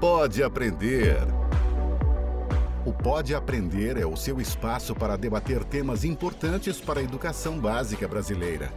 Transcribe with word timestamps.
Pode 0.00 0.42
Aprender. 0.42 1.18
O 2.86 2.90
Pode 2.90 3.34
Aprender 3.34 3.98
é 3.98 4.06
o 4.06 4.16
seu 4.16 4.40
espaço 4.40 4.94
para 4.94 5.14
debater 5.14 5.62
temas 5.62 6.04
importantes 6.04 6.80
para 6.80 7.00
a 7.00 7.02
educação 7.02 7.58
básica 7.58 8.08
brasileira. 8.08 8.72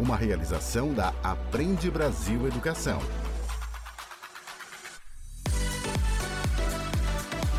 Uma 0.00 0.16
realização 0.16 0.94
da 0.94 1.12
Aprende 1.22 1.90
Brasil 1.90 2.46
Educação. 2.46 2.98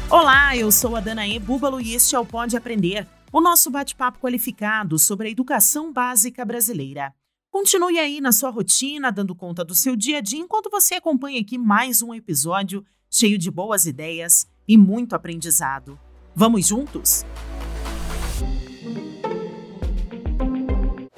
Olá, 0.10 0.58
eu 0.58 0.72
sou 0.72 0.96
a 0.96 1.00
Danae 1.00 1.38
Búbalo 1.38 1.80
e 1.80 1.94
este 1.94 2.16
é 2.16 2.20
o 2.20 2.26
Pode 2.26 2.58
Aprender, 2.58 3.08
o 3.32 3.40
nosso 3.40 3.70
bate-papo 3.70 4.18
qualificado 4.18 4.98
sobre 4.98 5.28
a 5.28 5.32
educação 5.32 5.94
básica 5.94 6.44
brasileira. 6.44 7.14
Continue 7.52 8.00
aí 8.00 8.20
na 8.20 8.32
sua 8.32 8.50
rotina, 8.50 9.12
dando 9.12 9.36
conta 9.36 9.64
do 9.64 9.76
seu 9.76 9.96
dia 9.96 10.18
a 10.18 10.22
dia, 10.22 10.40
enquanto 10.40 10.72
você 10.72 10.96
acompanha 10.96 11.40
aqui 11.40 11.58
mais 11.58 12.02
um 12.02 12.16
episódio 12.16 12.84
cheio 13.18 13.38
de 13.38 13.50
boas 13.50 13.86
ideias 13.86 14.46
e 14.68 14.78
muito 14.78 15.16
aprendizado. 15.16 15.98
Vamos 16.36 16.68
juntos? 16.68 17.24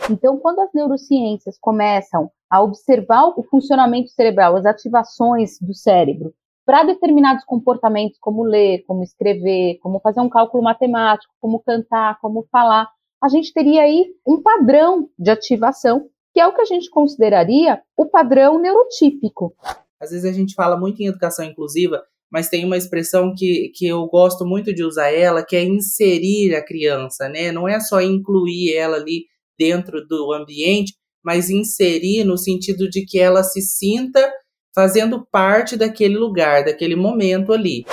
Então, 0.08 0.38
quando 0.38 0.60
as 0.60 0.70
neurociências 0.76 1.58
começam 1.60 2.30
a 2.48 2.62
observar 2.62 3.34
o 3.36 3.44
funcionamento 3.50 4.10
cerebral, 4.12 4.56
as 4.56 4.66
ativações 4.68 5.58
do 5.60 5.74
cérebro, 5.74 6.36
para 6.64 6.84
determinados 6.84 7.44
comportamentos, 7.44 8.20
como 8.22 8.44
ler, 8.44 8.84
como 8.86 9.02
escrever, 9.02 9.80
como 9.82 10.00
fazer 10.00 10.22
um 10.22 10.30
cálculo 10.30 10.62
matemático, 10.62 11.34
como 11.42 11.64
cantar, 11.64 12.20
como 12.22 12.48
falar, 12.52 12.88
a 13.20 13.28
gente 13.28 13.52
teria 13.52 13.82
aí 13.82 14.06
um 14.26 14.40
padrão 14.40 15.10
de 15.18 15.32
ativação 15.32 16.08
que 16.32 16.40
é 16.40 16.46
o 16.46 16.54
que 16.54 16.62
a 16.62 16.66
gente 16.66 16.92
consideraria 16.92 17.82
o 17.98 18.06
padrão 18.06 18.60
neurotípico. 18.60 19.56
Às 20.00 20.12
vezes 20.12 20.26
a 20.26 20.32
gente 20.32 20.54
fala 20.54 20.78
muito 20.78 21.02
em 21.02 21.08
educação 21.08 21.44
inclusiva, 21.44 22.04
mas 22.32 22.50
tem 22.50 22.66
uma 22.66 22.78
expressão 22.78 23.34
que, 23.36 23.72
que 23.74 23.88
eu 23.88 24.06
gosto 24.08 24.46
muito 24.46 24.74
de 24.74 24.84
usar 24.84 25.12
ela, 25.12 25.44
que 25.44 25.56
é 25.56 25.64
inserir 25.64 26.56
a 26.56 26.64
criança, 26.64 27.28
né? 27.28 27.52
Não 27.52 27.68
é 27.68 27.80
só 27.80 28.02
incluir 28.02 28.76
ela 28.76 28.98
ali 28.98 29.26
dentro 29.58 30.06
do 30.06 30.32
ambiente, 30.34 30.94
mas 31.24 31.50
inserir 31.50 32.24
no 32.24 32.38
sentido 32.38 32.88
de 32.90 33.06
que 33.06 33.18
ela 33.18 33.44
se 33.44 33.62
sinta 33.62 34.32
fazendo 34.76 35.26
parte 35.32 35.76
daquele 35.76 36.16
lugar, 36.16 36.64
daquele 36.64 36.96
momento 36.96 37.52
ali. 37.52 37.84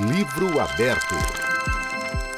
Livro 0.00 0.58
aberto. 0.58 1.14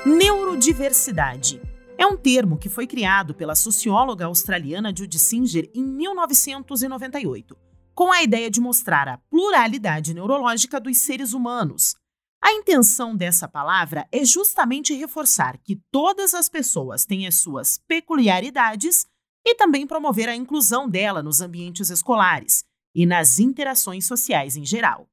Neurodiversidade 0.05 1.61
é 1.97 2.06
um 2.06 2.17
termo 2.17 2.59
que 2.59 2.69
foi 2.69 2.87
criado 2.87 3.34
pela 3.34 3.55
socióloga 3.55 4.27
australiana 4.27 4.95
Judy 4.95 5.19
Singer 5.19 5.70
em 5.75 5.83
1998, 5.83 7.56
com 7.95 8.12
a 8.12 8.23
ideia 8.23 8.51
de 8.51 8.61
mostrar 8.61 9.09
a 9.09 9.19
pluralidade 9.31 10.12
neurológica 10.12 10.81
dos 10.81 10.98
seres 10.98 11.33
humanos. 11.33 11.95
A 12.42 12.53
intenção 12.53 13.17
dessa 13.17 13.48
palavra 13.48 14.06
é 14.12 14.25
justamente 14.25 14.92
reforçar 14.92 15.56
que 15.59 15.81
todas 15.91 16.34
as 16.34 16.48
pessoas 16.48 17.06
têm 17.06 17.27
as 17.27 17.36
suas 17.36 17.78
peculiaridades 17.86 19.06
e 19.47 19.55
também 19.55 19.86
promover 19.86 20.29
a 20.29 20.36
inclusão 20.36 20.89
dela 20.89 21.23
nos 21.23 21.41
ambientes 21.41 21.91
escolares 21.91 22.64
e 22.95 23.06
nas 23.06 23.39
interações 23.39 24.06
sociais 24.06 24.56
em 24.56 24.64
geral. 24.64 25.08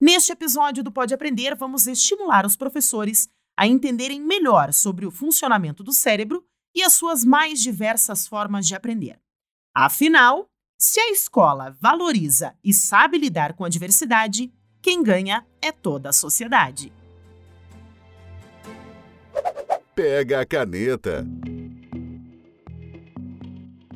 Neste 0.00 0.32
episódio 0.32 0.82
do 0.82 0.92
Pode 0.92 1.14
Aprender, 1.14 1.54
vamos 1.54 1.86
estimular 1.86 2.44
os 2.44 2.56
professores 2.56 3.28
a 3.56 3.66
entenderem 3.66 4.20
melhor 4.20 4.72
sobre 4.72 5.06
o 5.06 5.10
funcionamento 5.10 5.82
do 5.82 5.92
cérebro 5.92 6.44
e 6.74 6.82
as 6.82 6.92
suas 6.92 7.24
mais 7.24 7.62
diversas 7.62 8.26
formas 8.26 8.66
de 8.66 8.74
aprender. 8.74 9.18
Afinal, 9.74 10.48
se 10.78 11.00
a 11.00 11.10
escola 11.10 11.76
valoriza 11.80 12.54
e 12.62 12.74
sabe 12.74 13.18
lidar 13.18 13.54
com 13.54 13.64
a 13.64 13.68
diversidade, 13.68 14.52
quem 14.82 15.02
ganha 15.02 15.46
é 15.62 15.72
toda 15.72 16.10
a 16.10 16.12
sociedade. 16.12 16.92
Pega 19.94 20.40
a 20.40 20.46
caneta. 20.46 21.24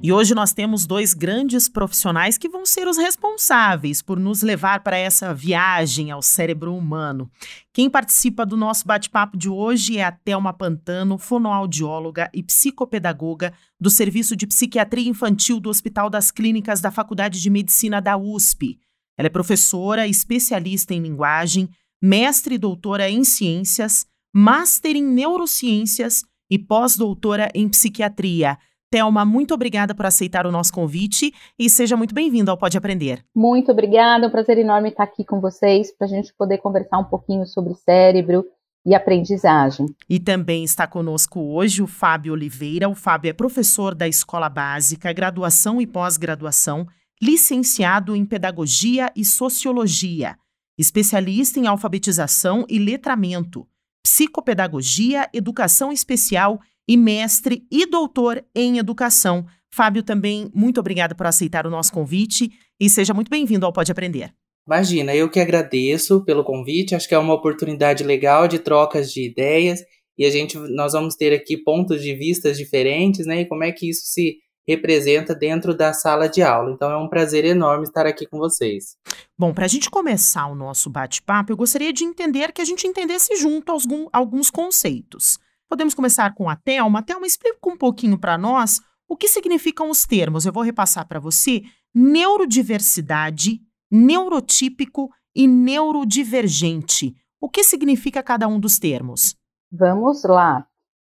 E 0.00 0.12
hoje 0.12 0.32
nós 0.32 0.52
temos 0.52 0.86
dois 0.86 1.12
grandes 1.12 1.68
profissionais 1.68 2.38
que 2.38 2.48
vão 2.48 2.64
ser 2.64 2.86
os 2.86 2.96
responsáveis 2.96 4.00
por 4.00 4.16
nos 4.16 4.42
levar 4.42 4.84
para 4.84 4.96
essa 4.96 5.34
viagem 5.34 6.12
ao 6.12 6.22
cérebro 6.22 6.72
humano. 6.72 7.28
Quem 7.72 7.90
participa 7.90 8.46
do 8.46 8.56
nosso 8.56 8.86
bate-papo 8.86 9.36
de 9.36 9.48
hoje 9.48 9.98
é 9.98 10.04
a 10.04 10.12
Thelma 10.12 10.52
Pantano, 10.52 11.18
fonoaudióloga 11.18 12.30
e 12.32 12.44
psicopedagoga 12.44 13.52
do 13.80 13.90
Serviço 13.90 14.36
de 14.36 14.46
Psiquiatria 14.46 15.08
Infantil 15.08 15.58
do 15.58 15.68
Hospital 15.68 16.08
das 16.08 16.30
Clínicas 16.30 16.80
da 16.80 16.92
Faculdade 16.92 17.42
de 17.42 17.50
Medicina 17.50 18.00
da 18.00 18.16
USP. 18.16 18.78
Ela 19.16 19.26
é 19.26 19.30
professora, 19.30 20.06
especialista 20.06 20.94
em 20.94 21.02
linguagem, 21.02 21.68
mestre 22.00 22.54
e 22.54 22.58
doutora 22.58 23.10
em 23.10 23.24
ciências, 23.24 24.06
master 24.32 24.94
em 24.94 25.02
neurociências 25.02 26.22
e 26.48 26.56
pós-doutora 26.56 27.50
em 27.52 27.68
psiquiatria. 27.68 28.56
Thelma, 28.90 29.22
muito 29.22 29.52
obrigada 29.52 29.94
por 29.94 30.06
aceitar 30.06 30.46
o 30.46 30.52
nosso 30.52 30.72
convite 30.72 31.32
e 31.58 31.68
seja 31.68 31.94
muito 31.94 32.14
bem-vindo 32.14 32.50
ao 32.50 32.56
Pode 32.56 32.78
Aprender. 32.78 33.22
Muito 33.34 33.70
obrigada, 33.70 34.24
é 34.24 34.28
um 34.28 34.30
prazer 34.30 34.56
enorme 34.56 34.88
estar 34.88 35.04
aqui 35.04 35.24
com 35.24 35.40
vocês 35.40 35.94
para 35.94 36.06
a 36.06 36.10
gente 36.10 36.32
poder 36.32 36.56
conversar 36.58 36.98
um 36.98 37.04
pouquinho 37.04 37.46
sobre 37.46 37.74
cérebro 37.74 38.46
e 38.86 38.94
aprendizagem. 38.94 39.86
E 40.08 40.18
também 40.18 40.64
está 40.64 40.86
conosco 40.86 41.38
hoje 41.38 41.82
o 41.82 41.86
Fábio 41.86 42.32
Oliveira. 42.32 42.88
O 42.88 42.94
Fábio 42.94 43.28
é 43.28 43.34
professor 43.34 43.94
da 43.94 44.08
Escola 44.08 44.48
Básica, 44.48 45.12
graduação 45.12 45.82
e 45.82 45.86
pós-graduação, 45.86 46.86
licenciado 47.22 48.16
em 48.16 48.24
Pedagogia 48.24 49.12
e 49.14 49.22
Sociologia, 49.22 50.38
especialista 50.78 51.60
em 51.60 51.66
alfabetização 51.66 52.64
e 52.66 52.78
letramento, 52.78 53.68
psicopedagogia, 54.02 55.28
educação 55.34 55.92
especial 55.92 56.58
e 56.88 56.96
mestre 56.96 57.66
e 57.70 57.84
doutor 57.86 58.42
em 58.54 58.78
educação. 58.78 59.44
Fábio, 59.70 60.02
também 60.02 60.50
muito 60.54 60.80
obrigada 60.80 61.14
por 61.14 61.26
aceitar 61.26 61.66
o 61.66 61.70
nosso 61.70 61.92
convite 61.92 62.50
e 62.80 62.88
seja 62.88 63.12
muito 63.12 63.28
bem-vindo 63.28 63.66
ao 63.66 63.72
Pode 63.72 63.92
Aprender. 63.92 64.32
Imagina, 64.66 65.14
eu 65.14 65.30
que 65.30 65.40
agradeço 65.40 66.24
pelo 66.24 66.44
convite. 66.44 66.94
Acho 66.94 67.08
que 67.08 67.14
é 67.14 67.18
uma 67.18 67.34
oportunidade 67.34 68.02
legal 68.02 68.48
de 68.48 68.58
trocas 68.58 69.12
de 69.12 69.26
ideias 69.26 69.80
e 70.16 70.24
a 70.24 70.30
gente 70.30 70.58
nós 70.58 70.92
vamos 70.92 71.14
ter 71.14 71.32
aqui 71.32 71.56
pontos 71.56 72.02
de 72.02 72.14
vistas 72.14 72.56
diferentes, 72.56 73.26
né? 73.26 73.42
E 73.42 73.46
como 73.46 73.64
é 73.64 73.72
que 73.72 73.88
isso 73.88 74.02
se 74.06 74.38
representa 74.68 75.34
dentro 75.34 75.74
da 75.74 75.94
sala 75.94 76.28
de 76.28 76.42
aula. 76.42 76.70
Então 76.70 76.90
é 76.90 76.96
um 76.98 77.08
prazer 77.08 77.46
enorme 77.46 77.84
estar 77.84 78.04
aqui 78.04 78.26
com 78.26 78.36
vocês. 78.36 78.96
Bom, 79.38 79.54
para 79.54 79.64
a 79.64 79.68
gente 79.68 79.88
começar 79.88 80.46
o 80.46 80.54
nosso 80.54 80.90
bate-papo, 80.90 81.50
eu 81.50 81.56
gostaria 81.56 81.90
de 81.90 82.04
entender 82.04 82.52
que 82.52 82.60
a 82.60 82.64
gente 82.66 82.86
entendesse 82.86 83.34
junto 83.36 83.72
alguns, 83.72 84.08
alguns 84.12 84.50
conceitos. 84.50 85.38
Podemos 85.68 85.94
começar 85.94 86.34
com 86.34 86.48
a 86.48 86.56
Thelma. 86.56 87.02
Thelma, 87.02 87.26
explica 87.26 87.58
um 87.68 87.76
pouquinho 87.76 88.18
para 88.18 88.38
nós 88.38 88.80
o 89.08 89.16
que 89.16 89.28
significam 89.28 89.90
os 89.90 90.04
termos. 90.04 90.46
Eu 90.46 90.52
vou 90.52 90.62
repassar 90.62 91.06
para 91.06 91.20
você: 91.20 91.62
neurodiversidade, 91.94 93.60
neurotípico 93.90 95.10
e 95.34 95.46
neurodivergente. 95.46 97.14
O 97.40 97.48
que 97.48 97.62
significa 97.62 98.22
cada 98.22 98.48
um 98.48 98.58
dos 98.58 98.78
termos? 98.78 99.36
Vamos 99.70 100.24
lá. 100.24 100.66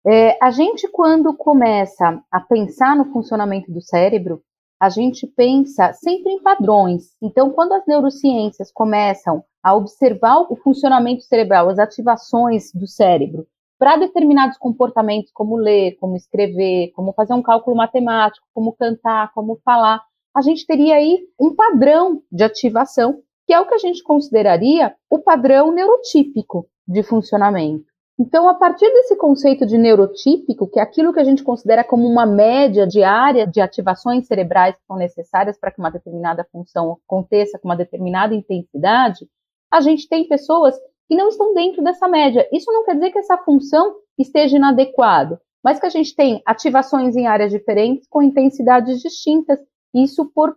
É, 0.07 0.43
a 0.43 0.51
gente, 0.51 0.89
quando 0.89 1.37
começa 1.37 2.23
a 2.33 2.41
pensar 2.41 2.97
no 2.97 3.13
funcionamento 3.13 3.71
do 3.71 3.83
cérebro, 3.83 4.43
a 4.81 4.89
gente 4.89 5.27
pensa 5.27 5.93
sempre 5.93 6.33
em 6.33 6.43
padrões. 6.43 7.15
Então, 7.21 7.51
quando 7.51 7.73
as 7.73 7.87
neurociências 7.87 8.73
começam 8.73 9.45
a 9.63 9.75
observar 9.75 10.47
o 10.51 10.57
funcionamento 10.57 11.23
cerebral, 11.25 11.69
as 11.69 11.79
ativações 11.79 12.73
do 12.73 12.87
cérebro, 12.87 13.47
para 13.79 13.97
determinados 13.97 14.59
comportamentos, 14.59 15.31
como 15.33 15.57
ler, 15.57 15.97
como 16.01 16.17
escrever, 16.17 16.91
como 16.93 17.13
fazer 17.13 17.35
um 17.35 17.43
cálculo 17.43 17.77
matemático, 17.77 18.47
como 18.53 18.73
cantar, 18.73 19.33
como 19.33 19.61
falar, 19.65 20.03
a 20.37 20.43
gente 20.43 20.67
teria 20.67 20.97
aí 20.97 21.21
um 21.41 21.55
padrão 21.55 22.23
de 22.31 22.45
ativação, 22.45 23.21
que 23.47 23.53
é 23.53 23.61
o 23.61 23.67
que 23.67 23.75
a 23.75 23.79
gente 23.79 24.03
consideraria 24.03 24.95
o 25.09 25.19
padrão 25.19 25.73
neurotípico 25.73 26.67
de 26.87 27.03
funcionamento. 27.03 27.87
Então, 28.21 28.49
a 28.49 28.55
partir 28.55 28.91
desse 28.93 29.17
conceito 29.17 29.65
de 29.65 29.79
neurotípico, 29.79 30.69
que 30.69 30.81
é 30.81 30.83
aquilo 30.83 31.13
que 31.13 31.21
a 31.21 31.25
gente 31.25 31.45
considera 31.45 31.85
como 31.85 32.05
uma 32.05 32.27
média 32.27 32.85
diária 32.85 33.47
de 33.47 33.61
ativações 33.61 34.27
cerebrais 34.27 34.75
que 34.75 34.85
são 34.87 34.97
necessárias 34.97 35.57
para 35.57 35.71
que 35.71 35.79
uma 35.79 35.91
determinada 35.91 36.45
função 36.51 36.99
aconteça 37.05 37.61
com 37.61 37.69
uma 37.69 37.77
determinada 37.77 38.35
intensidade, 38.35 39.29
a 39.73 39.81
gente 39.81 40.09
tem 40.09 40.27
pessoas 40.27 40.75
que 41.09 41.17
não 41.17 41.29
estão 41.29 41.55
dentro 41.55 41.83
dessa 41.83 42.07
média. 42.07 42.47
Isso 42.53 42.71
não 42.71 42.85
quer 42.85 42.95
dizer 42.95 43.11
que 43.11 43.19
essa 43.19 43.39
função 43.39 43.97
esteja 44.19 44.57
inadequada, 44.57 45.41
mas 45.65 45.81
que 45.81 45.87
a 45.87 45.91
gente 45.91 46.15
tem 46.15 46.43
ativações 46.45 47.17
em 47.17 47.27
áreas 47.27 47.51
diferentes 47.51 48.07
com 48.09 48.23
intensidades 48.23 49.01
distintas, 49.01 49.59
isso 49.95 50.31
por 50.33 50.57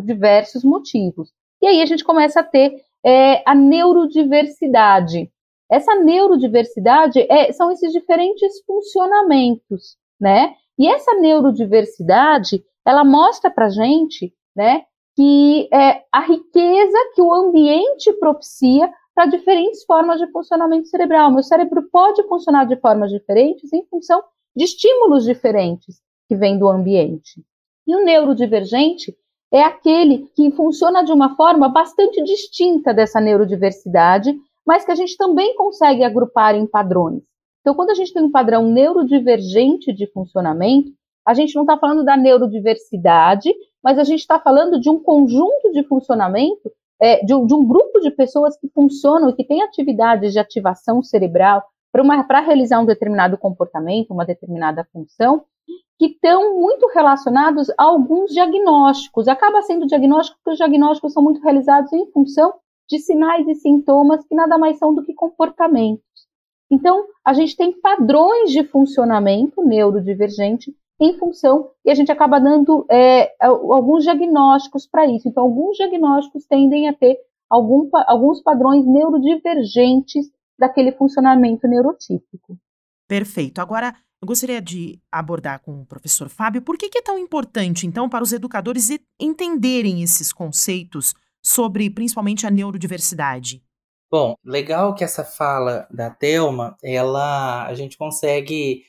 diversos 0.00 0.64
motivos. 0.64 1.30
E 1.62 1.66
aí 1.66 1.80
a 1.80 1.86
gente 1.86 2.04
começa 2.04 2.40
a 2.40 2.44
ter 2.44 2.74
é, 3.04 3.42
a 3.48 3.54
neurodiversidade. 3.54 5.30
Essa 5.70 5.94
neurodiversidade 5.94 7.20
é, 7.30 7.52
são 7.52 7.70
esses 7.70 7.92
diferentes 7.92 8.62
funcionamentos, 8.66 9.96
né? 10.20 10.54
E 10.78 10.86
essa 10.88 11.14
neurodiversidade, 11.14 12.62
ela 12.84 13.04
mostra 13.04 13.50
para 13.50 13.70
gente 13.70 14.34
né? 14.54 14.82
Que 15.16 15.68
é 15.72 16.02
a 16.12 16.20
riqueza 16.20 16.98
que 17.14 17.22
o 17.22 17.32
ambiente 17.32 18.12
propicia 18.14 18.90
para 19.14 19.26
diferentes 19.26 19.84
formas 19.84 20.18
de 20.18 20.26
funcionamento 20.30 20.88
cerebral. 20.88 21.30
Meu 21.30 21.42
cérebro 21.42 21.88
pode 21.90 22.22
funcionar 22.24 22.66
de 22.66 22.76
formas 22.76 23.10
diferentes 23.10 23.72
em 23.72 23.84
função 23.86 24.22
de 24.56 24.64
estímulos 24.64 25.24
diferentes 25.24 26.00
que 26.28 26.34
vêm 26.34 26.58
do 26.58 26.68
ambiente. 26.68 27.42
E 27.86 27.94
o 27.94 28.04
neurodivergente 28.04 29.16
é 29.52 29.62
aquele 29.62 30.26
que 30.34 30.50
funciona 30.50 31.04
de 31.04 31.12
uma 31.12 31.36
forma 31.36 31.68
bastante 31.68 32.22
distinta 32.24 32.92
dessa 32.92 33.20
neurodiversidade, 33.20 34.36
mas 34.66 34.84
que 34.84 34.90
a 34.90 34.94
gente 34.96 35.16
também 35.16 35.54
consegue 35.54 36.02
agrupar 36.02 36.54
em 36.54 36.66
padrões. 36.66 37.22
Então, 37.60 37.74
quando 37.74 37.90
a 37.90 37.94
gente 37.94 38.12
tem 38.12 38.22
um 38.22 38.30
padrão 38.30 38.66
neurodivergente 38.66 39.92
de 39.92 40.06
funcionamento, 40.08 40.92
a 41.26 41.34
gente 41.34 41.54
não 41.54 41.62
está 41.62 41.78
falando 41.78 42.04
da 42.04 42.16
neurodiversidade, 42.16 43.54
mas 43.82 43.98
a 43.98 44.04
gente 44.04 44.20
está 44.20 44.38
falando 44.38 44.80
de 44.80 44.90
um 44.90 44.98
conjunto 44.98 45.72
de 45.72 45.82
funcionamento, 45.84 46.70
é, 47.00 47.24
de, 47.24 47.34
um, 47.34 47.46
de, 47.46 47.54
um, 47.54 47.66
grupo 47.66 48.00
de 48.00 48.10
pessoas 48.10 48.56
que 48.58 48.68
funcionam 48.68 49.30
e 49.30 49.34
que 49.34 49.44
têm 49.44 49.62
atividades 49.62 50.32
de 50.32 50.38
ativação 50.38 51.02
cerebral 51.02 51.62
para 51.92 52.40
realizar 52.40 52.80
um 52.80 52.86
determinado 52.86 53.38
comportamento, 53.38 54.10
uma 54.10 54.24
determinada 54.24 54.86
função, 54.92 55.44
que 55.98 56.06
estão 56.06 56.58
muito 56.58 56.88
relacionados 56.88 57.70
a 57.70 57.84
alguns 57.84 58.32
diagnósticos. 58.32 59.28
Acaba 59.28 59.62
sendo 59.62 59.86
diagnóstico 59.86 60.38
porque 60.38 60.54
os 60.54 60.58
diagnósticos 60.58 61.12
são 61.12 61.22
muito 61.22 61.40
realizados 61.40 61.92
em 61.92 62.10
função 62.10 62.52
de 62.88 62.98
sinais 62.98 63.46
e 63.46 63.54
sintomas 63.54 64.24
que 64.26 64.34
nada 64.34 64.58
mais 64.58 64.78
são 64.78 64.94
do 64.94 65.04
que 65.04 65.14
comportamentos. 65.14 66.04
Então, 66.70 67.06
a 67.24 67.32
gente 67.32 67.56
tem 67.56 67.72
padrões 67.80 68.50
de 68.50 68.64
funcionamento 68.64 69.62
neurodivergente 69.62 70.74
em 71.00 71.18
função, 71.18 71.70
e 71.84 71.90
a 71.90 71.94
gente 71.94 72.12
acaba 72.12 72.38
dando 72.38 72.86
é, 72.90 73.34
alguns 73.40 74.04
diagnósticos 74.04 74.86
para 74.86 75.06
isso. 75.06 75.28
Então, 75.28 75.42
alguns 75.42 75.76
diagnósticos 75.76 76.46
tendem 76.46 76.88
a 76.88 76.92
ter 76.92 77.16
algum, 77.50 77.88
alguns 78.06 78.42
padrões 78.42 78.86
neurodivergentes 78.86 80.26
daquele 80.58 80.92
funcionamento 80.92 81.66
neurotípico. 81.66 82.56
Perfeito. 83.08 83.60
Agora, 83.60 83.94
eu 84.22 84.26
gostaria 84.26 84.62
de 84.62 85.00
abordar 85.10 85.60
com 85.60 85.82
o 85.82 85.86
professor 85.86 86.28
Fábio 86.28 86.62
por 86.62 86.78
que, 86.78 86.88
que 86.88 86.98
é 86.98 87.02
tão 87.02 87.18
importante, 87.18 87.86
então, 87.86 88.08
para 88.08 88.22
os 88.22 88.32
educadores 88.32 88.88
entenderem 89.20 90.02
esses 90.02 90.32
conceitos 90.32 91.14
sobre 91.42 91.90
principalmente 91.90 92.46
a 92.46 92.50
neurodiversidade. 92.50 93.62
Bom, 94.10 94.34
legal 94.44 94.94
que 94.94 95.02
essa 95.02 95.24
fala 95.24 95.88
da 95.90 96.08
Telma, 96.08 96.76
ela 96.82 97.66
a 97.66 97.74
gente 97.74 97.98
consegue 97.98 98.84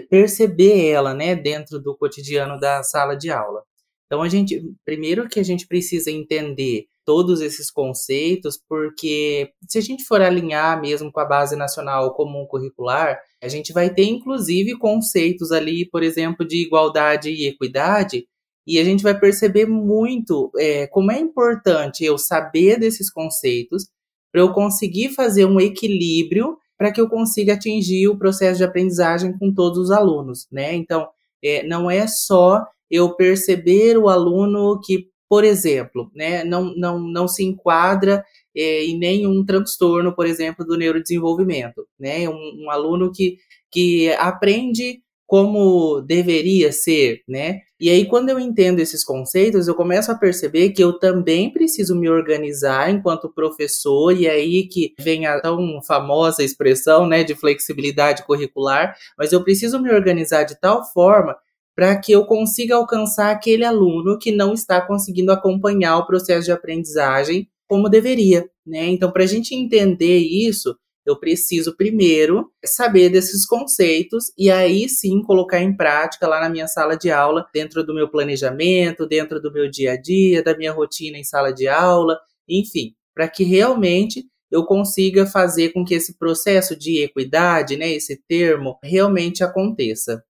perceber 0.00 0.88
ela, 0.88 1.14
né, 1.14 1.34
dentro 1.34 1.80
do 1.80 1.96
cotidiano 1.96 2.58
da 2.58 2.82
sala 2.82 3.14
de 3.14 3.30
aula. 3.30 3.62
Então 4.06 4.22
a 4.22 4.28
gente, 4.28 4.62
primeiro 4.84 5.28
que 5.28 5.40
a 5.40 5.42
gente 5.44 5.66
precisa 5.66 6.10
entender 6.10 6.86
todos 7.04 7.40
esses 7.40 7.70
conceitos, 7.70 8.58
porque 8.68 9.50
se 9.68 9.78
a 9.78 9.80
gente 9.80 10.04
for 10.04 10.22
alinhar 10.22 10.80
mesmo 10.80 11.12
com 11.12 11.20
a 11.20 11.24
base 11.24 11.54
nacional 11.54 12.14
comum 12.14 12.46
curricular, 12.46 13.18
a 13.42 13.48
gente 13.48 13.72
vai 13.72 13.92
ter 13.92 14.04
inclusive 14.04 14.78
conceitos 14.78 15.52
ali, 15.52 15.88
por 15.90 16.02
exemplo, 16.02 16.46
de 16.46 16.62
igualdade 16.64 17.30
e 17.30 17.46
equidade, 17.46 18.26
e 18.66 18.78
a 18.78 18.84
gente 18.84 19.02
vai 19.02 19.18
perceber 19.18 19.66
muito 19.66 20.50
é, 20.56 20.86
como 20.86 21.12
é 21.12 21.18
importante 21.18 22.04
eu 22.04 22.16
saber 22.16 22.78
desses 22.78 23.12
conceitos 23.12 23.86
para 24.32 24.40
eu 24.40 24.52
conseguir 24.52 25.10
fazer 25.10 25.44
um 25.44 25.60
equilíbrio 25.60 26.56
para 26.78 26.92
que 26.92 27.00
eu 27.00 27.08
consiga 27.08 27.54
atingir 27.54 28.08
o 28.08 28.18
processo 28.18 28.58
de 28.58 28.64
aprendizagem 28.64 29.36
com 29.38 29.52
todos 29.52 29.78
os 29.78 29.90
alunos, 29.90 30.46
né? 30.50 30.74
Então, 30.74 31.06
é, 31.42 31.62
não 31.66 31.90
é 31.90 32.06
só 32.06 32.64
eu 32.90 33.14
perceber 33.14 33.96
o 33.96 34.08
aluno 34.08 34.80
que 34.82 35.08
por 35.34 35.42
exemplo, 35.42 36.12
né, 36.14 36.44
não, 36.44 36.74
não, 36.76 37.00
não 37.00 37.26
se 37.26 37.42
enquadra 37.44 38.24
é, 38.56 38.84
em 38.84 38.96
nenhum 38.96 39.44
transtorno, 39.44 40.14
por 40.14 40.26
exemplo, 40.26 40.64
do 40.64 40.76
neurodesenvolvimento. 40.76 41.86
Né? 41.98 42.28
Um, 42.28 42.64
um, 42.64 42.70
aluno 42.70 43.10
que, 43.10 43.38
que 43.68 44.12
aprende 44.12 45.02
como 45.26 46.00
deveria 46.02 46.70
ser, 46.72 47.22
né? 47.28 47.60
E 47.80 47.90
aí, 47.90 48.06
quando 48.06 48.30
eu 48.30 48.38
entendo 48.38 48.80
esses 48.80 49.04
conceitos, 49.04 49.66
eu 49.68 49.74
começo 49.74 50.10
a 50.10 50.14
perceber 50.14 50.70
que 50.70 50.82
eu 50.82 50.98
também 50.98 51.52
preciso 51.52 51.94
me 51.94 52.08
organizar 52.08 52.90
enquanto 52.90 53.32
professor, 53.32 54.12
e 54.16 54.28
aí 54.28 54.66
que 54.68 54.94
vem 54.98 55.26
a 55.26 55.40
tão 55.40 55.82
famosa 55.82 56.42
expressão, 56.42 57.06
né, 57.06 57.24
de 57.24 57.34
flexibilidade 57.34 58.24
curricular, 58.24 58.96
mas 59.18 59.32
eu 59.32 59.42
preciso 59.42 59.80
me 59.80 59.92
organizar 59.92 60.44
de 60.44 60.58
tal 60.60 60.84
forma 60.84 61.36
para 61.74 61.98
que 61.98 62.12
eu 62.12 62.24
consiga 62.24 62.76
alcançar 62.76 63.30
aquele 63.30 63.64
aluno 63.64 64.18
que 64.18 64.30
não 64.30 64.54
está 64.54 64.80
conseguindo 64.80 65.32
acompanhar 65.32 65.98
o 65.98 66.06
processo 66.06 66.44
de 66.44 66.52
aprendizagem 66.52 67.48
como 67.68 67.88
deveria, 67.88 68.48
né? 68.64 68.86
Então, 68.86 69.10
para 69.10 69.24
a 69.24 69.26
gente 69.26 69.54
entender 69.54 70.18
isso, 70.18 70.76
eu 71.06 71.18
preciso 71.18 71.76
primeiro 71.76 72.50
saber 72.64 73.10
desses 73.10 73.46
conceitos 73.46 74.32
e 74.38 74.50
aí 74.50 74.88
sim 74.88 75.22
colocar 75.22 75.60
em 75.60 75.76
prática 75.76 76.26
lá 76.26 76.40
na 76.40 76.48
minha 76.48 76.66
sala 76.66 76.96
de 76.96 77.10
aula, 77.10 77.46
dentro 77.52 77.84
do 77.84 77.94
meu 77.94 78.08
planejamento, 78.08 79.06
dentro 79.06 79.40
do 79.40 79.52
meu 79.52 79.70
dia 79.70 79.92
a 79.92 80.00
dia, 80.00 80.42
da 80.42 80.56
minha 80.56 80.72
rotina 80.72 81.18
em 81.18 81.24
sala 81.24 81.52
de 81.52 81.68
aula, 81.68 82.18
enfim, 82.48 82.94
para 83.14 83.28
que 83.28 83.44
realmente 83.44 84.24
eu 84.50 84.64
consiga 84.64 85.26
fazer 85.26 85.72
com 85.72 85.84
que 85.84 85.94
esse 85.94 86.16
processo 86.16 86.76
de 86.76 87.02
equidade, 87.02 87.76
né, 87.76 87.90
esse 87.90 88.16
termo, 88.28 88.78
realmente 88.82 89.42
aconteça. 89.42 90.24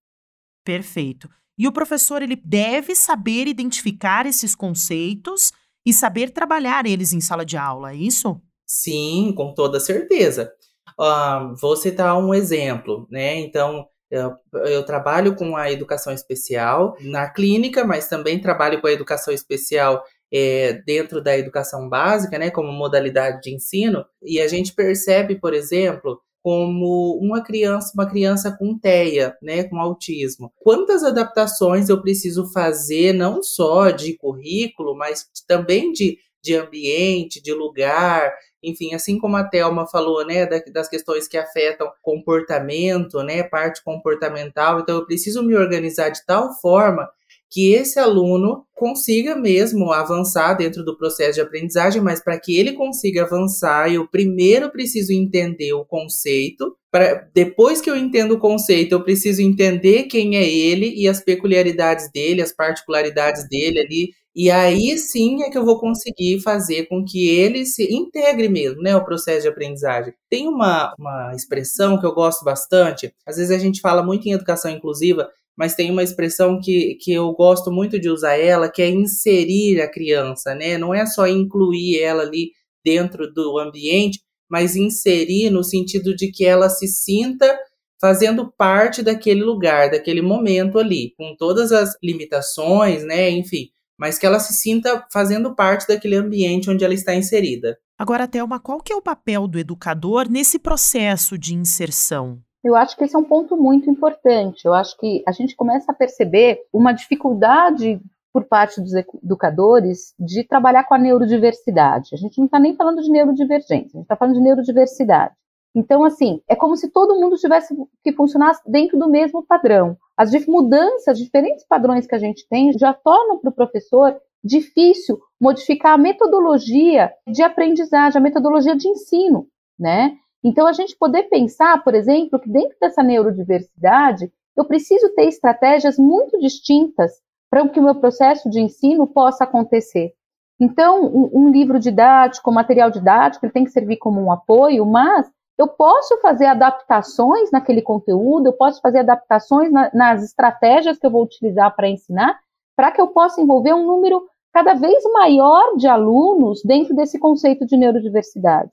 Perfeito. 0.65 1.29
E 1.59 1.69
o 1.69 1.73
professor 1.73 2.23
ele 2.23 2.35
deve 2.37 2.97
saber 2.97 3.47
identificar 3.47 4.27
esses 4.27 4.55
conceitos 4.55 5.53
e 5.87 5.93
saber 5.93 6.31
trabalhar 6.31 6.87
eles 6.87 7.13
em 7.13 7.21
sala 7.21 7.45
de 7.45 7.57
aula, 7.57 7.93
é 7.93 7.97
isso? 7.97 8.41
Sim, 8.67 9.33
com 9.37 9.53
toda 9.53 9.79
certeza. 9.79 10.51
Uh, 10.99 11.55
vou 11.61 11.77
citar 11.77 12.17
um 12.19 12.33
exemplo, 12.33 13.07
né? 13.11 13.37
Então, 13.37 13.87
eu, 14.11 14.33
eu, 14.67 14.85
trabalho 14.85 15.35
com 15.35 15.57
a 15.57 15.71
educação 15.73 16.13
especial 16.13 16.97
na 17.01 17.29
clínica, 17.29 17.85
mas 17.85 18.09
também 18.09 18.41
trabalho 18.41 18.81
com 18.81 18.87
a 18.87 18.93
educação 18.93 19.35
especial 19.35 20.05
é, 20.33 20.75
dentro 20.87 21.23
da 21.23 21.37
educação 21.37 21.89
básica, 21.89 22.39
né, 22.39 22.51
como 22.51 22.73
modalidade 22.73 23.41
de 23.41 23.55
ensino. 23.55 24.05
E 24.23 24.41
a 24.41 24.49
gente 24.49 24.73
percebe, 24.75 25.41
por 25.41 25.55
exemplo, 25.55 26.21
como 26.43 27.19
uma 27.21 27.43
criança, 27.43 27.93
uma 27.95 28.09
criança 28.09 28.55
com 28.57 28.79
TEA, 28.79 29.37
né, 29.41 29.65
com 29.65 29.79
autismo. 29.79 30.53
Quantas 30.57 31.03
adaptações 31.03 31.89
eu 31.89 32.03
preciso 32.03 32.53
fazer, 32.53 33.13
não 33.13 33.43
só 33.43 33.91
de 33.91 34.17
currículo, 34.17 34.97
mas 34.97 35.27
também 35.47 35.91
de, 35.91 36.19
de 36.45 36.55
ambiente, 36.55 37.43
de 37.43 37.53
lugar, 37.55 38.31
enfim, 38.63 38.95
assim 38.95 39.19
como 39.19 39.37
a 39.37 39.45
Thelma 39.45 39.87
falou, 39.87 40.27
né, 40.27 40.47
das 40.47 40.89
questões 40.89 41.27
que 41.27 41.39
afetam 41.39 41.91
comportamento, 42.03 43.23
né, 43.23 43.43
parte 43.43 43.83
comportamental, 43.83 44.81
então 44.81 44.97
eu 44.97 45.07
preciso 45.07 45.43
me 45.43 45.57
organizar 45.57 46.11
de 46.11 46.25
tal 46.27 46.53
forma 46.61 47.09
que 47.51 47.73
esse 47.73 48.01
aluno 48.01 48.67
consiga 48.75 49.37
mesmo 49.37 49.93
avançar 49.93 50.55
dentro 50.55 50.85
do 50.85 50.97
processo 50.99 51.35
de 51.35 51.41
aprendizagem, 51.41 52.03
mas 52.03 52.21
para 52.21 52.39
que 52.39 52.59
ele 52.59 52.73
consiga 52.73 53.23
avançar, 53.23 53.93
eu 53.93 54.09
primeiro 54.09 54.71
preciso 54.71 55.13
entender 55.13 55.73
o 55.73 55.85
conceito. 55.85 56.77
Pra, 56.91 57.29
depois 57.33 57.81
que 57.81 57.89
eu 57.89 57.97
entendo 57.97 58.33
o 58.33 58.41
conceito, 58.41 58.93
eu 58.93 59.05
preciso 59.05 59.41
entender 59.41 60.05
quem 60.05 60.37
é 60.37 60.45
ele 60.45 60.95
e 60.97 61.07
as 61.07 61.21
peculiaridades 61.21 62.11
dele, 62.13 62.43
as 62.43 62.53
particularidades 62.53 63.49
dele 63.49 63.79
ali. 63.79 64.11
E 64.35 64.51
aí 64.51 64.99
sim 64.99 65.43
é 65.45 65.51
que 65.51 65.57
eu 65.57 65.65
vou 65.65 65.79
conseguir 65.79 66.41
fazer 66.41 66.87
com 66.87 67.05
que 67.05 67.29
ele 67.29 67.65
se 67.65 67.85
integre 67.95 68.49
mesmo, 68.49 68.83
né, 68.83 68.97
o 68.97 69.05
processo 69.05 69.43
de 69.43 69.49
aprendizagem. 69.49 70.13
Tem 70.29 70.49
uma, 70.49 70.93
uma 70.99 71.33
expressão 71.35 71.99
que 71.99 72.05
eu 72.07 72.13
gosto 72.13 72.45
bastante, 72.45 73.15
às 73.27 73.37
vezes 73.37 73.53
a 73.53 73.59
gente 73.59 73.81
fala 73.81 74.03
muito 74.03 74.27
em 74.27 74.33
educação 74.33 74.71
inclusiva, 74.71 75.29
mas 75.57 75.75
tem 75.75 75.91
uma 75.91 76.03
expressão 76.03 76.61
que, 76.61 76.97
que 77.01 77.13
eu 77.13 77.33
gosto 77.33 77.71
muito 77.71 77.99
de 78.01 78.11
usar 78.11 78.37
ela, 78.37 78.69
que 78.69 78.83
é 78.83 78.89
inserir 78.91 79.81
a 79.81 79.89
criança, 79.91 80.53
né? 80.55 80.77
Não 80.77 80.93
é 80.93 81.07
só 81.07 81.29
incluir 81.29 82.01
ela 82.01 82.23
ali 82.23 82.51
dentro 82.85 83.33
do 83.33 83.59
ambiente, 83.59 84.21
mas 84.51 84.77
inserir 84.77 85.51
no 85.51 85.63
sentido 85.63 86.15
de 86.15 86.31
que 86.31 86.45
ela 86.45 86.69
se 86.69 86.89
sinta 86.89 87.57
fazendo 88.01 88.53
parte 88.59 89.03
daquele 89.03 89.43
lugar, 89.43 89.91
daquele 89.91 90.21
momento 90.21 90.79
ali, 90.79 91.15
com 91.17 91.35
todas 91.39 91.73
as 91.73 91.97
limitações, 92.03 93.05
né? 93.05 93.31
Enfim, 93.31 93.69
mas 93.99 94.19
que 94.19 94.27
ela 94.27 94.39
se 94.39 94.53
sinta 94.55 95.05
fazendo 95.13 95.55
parte 95.55 95.87
daquele 95.87 96.17
ambiente 96.17 96.71
onde 96.71 96.85
ela 96.85 96.95
está 96.95 97.15
inserida. 97.15 97.79
Agora, 97.99 98.27
Thelma, 98.27 98.59
qual 98.59 98.81
que 98.81 98.93
é 98.93 98.97
o 98.97 99.03
papel 99.03 99.47
do 99.47 99.59
educador 99.59 100.29
nesse 100.29 100.59
processo 100.59 101.39
de 101.39 101.55
inserção? 101.55 102.39
Eu 102.63 102.75
acho 102.75 102.97
que 102.97 103.05
esse 103.05 103.15
é 103.15 103.19
um 103.19 103.25
ponto 103.25 103.57
muito 103.57 103.91
importante. 103.91 104.65
Eu 104.65 104.73
acho 104.73 104.97
que 104.99 105.23
a 105.29 105.33
gente 105.33 105.55
começa 105.55 105.93
a 105.93 105.95
perceber 105.95 106.61
uma 106.73 106.93
dificuldade 106.93 108.01
por 108.33 108.45
parte 108.45 108.81
dos 108.81 108.93
educadores 108.95 110.13
de 110.19 110.43
trabalhar 110.43 110.85
com 110.85 110.95
a 110.95 110.99
neurodiversidade. 110.99 112.11
A 112.15 112.17
gente 112.17 112.39
não 112.39 112.47
está 112.47 112.59
nem 112.59 112.75
falando 112.75 113.01
de 113.01 113.11
neurodivergência, 113.11 113.91
a 113.95 113.99
gente 113.99 114.03
está 114.03 114.17
falando 114.17 114.35
de 114.35 114.41
neurodiversidade. 114.41 115.35
Então, 115.73 116.03
assim, 116.03 116.41
é 116.49 116.57
como 116.57 116.77
se 116.77 116.91
todo 116.91 117.19
mundo 117.21 117.37
tivesse 117.37 117.75
que 118.03 118.13
funcionar 118.13 118.59
dentro 118.67 118.99
do 118.99 119.09
mesmo 119.09 119.45
padrão. 119.45 119.97
As 120.17 120.33
mudanças, 120.47 121.19
diferentes 121.19 121.65
padrões 121.67 122.07
que 122.07 122.15
a 122.15 122.19
gente 122.19 122.47
tem, 122.49 122.73
já 122.79 122.93
tornam 122.93 123.39
para 123.39 123.51
o 123.51 123.55
professor 123.55 124.17
difícil 124.43 125.19
modificar 125.41 125.95
a 125.95 125.99
metodologia 125.99 127.13
de 127.27 127.43
aprendizagem, 127.43 128.19
a 128.19 128.23
metodologia 128.23 128.77
de 128.77 128.89
ensino, 128.89 129.49
né? 129.79 130.17
Então, 130.43 130.67
a 130.67 130.73
gente 130.73 130.97
poder 130.97 131.25
pensar, 131.25 131.83
por 131.83 131.95
exemplo, 131.95 132.39
que 132.39 132.51
dentro 132.51 132.77
dessa 132.79 133.03
neurodiversidade, 133.03 134.31
eu 134.55 134.65
preciso 134.65 135.09
ter 135.15 135.27
estratégias 135.27 135.99
muito 135.99 136.39
distintas 136.39 137.13
para 137.51 137.67
que 137.69 137.81
o 137.81 137.83
meu 137.83 137.95
processo 137.95 138.51
de 138.51 138.61
ensino 138.61 139.07
possa 139.07 139.45
acontecer. 139.45 140.13
Então, 140.61 141.05
um, 141.05 141.31
um 141.33 141.51
livro 141.51 141.81
didático, 141.81 142.53
material 142.53 142.91
didático, 142.91 143.45
ele 143.45 143.53
tem 143.53 143.65
que 143.65 143.71
servir 143.71 143.97
como 143.97 144.21
um 144.21 144.31
apoio, 144.31 144.85
mas 144.85 145.31
eu 145.59 145.69
posso 145.69 146.21
fazer 146.21 146.47
adaptações 146.47 147.51
naquele 147.51 147.81
conteúdo, 147.81 148.47
eu 148.47 148.53
posso 148.53 148.81
fazer 148.81 149.01
adaptações 149.01 149.71
na, 149.71 149.91
nas 149.95 150.23
estratégias 150.23 150.99
que 150.99 151.07
eu 151.07 151.11
vou 151.11 151.23
utilizar 151.23 151.75
para 151.75 151.89
ensinar, 151.89 152.39
para 152.77 152.91
que 152.91 153.01
eu 153.01 153.09
possa 153.09 153.41
envolver 153.41 153.73
um 153.73 153.87
número 153.87 154.23
cada 154.53 154.75
vez 154.75 155.03
maior 155.13 155.77
de 155.77 155.87
alunos 155.87 156.63
dentro 156.65 156.95
desse 156.95 157.19
conceito 157.19 157.67
de 157.67 157.77
neurodiversidade. 157.77 158.73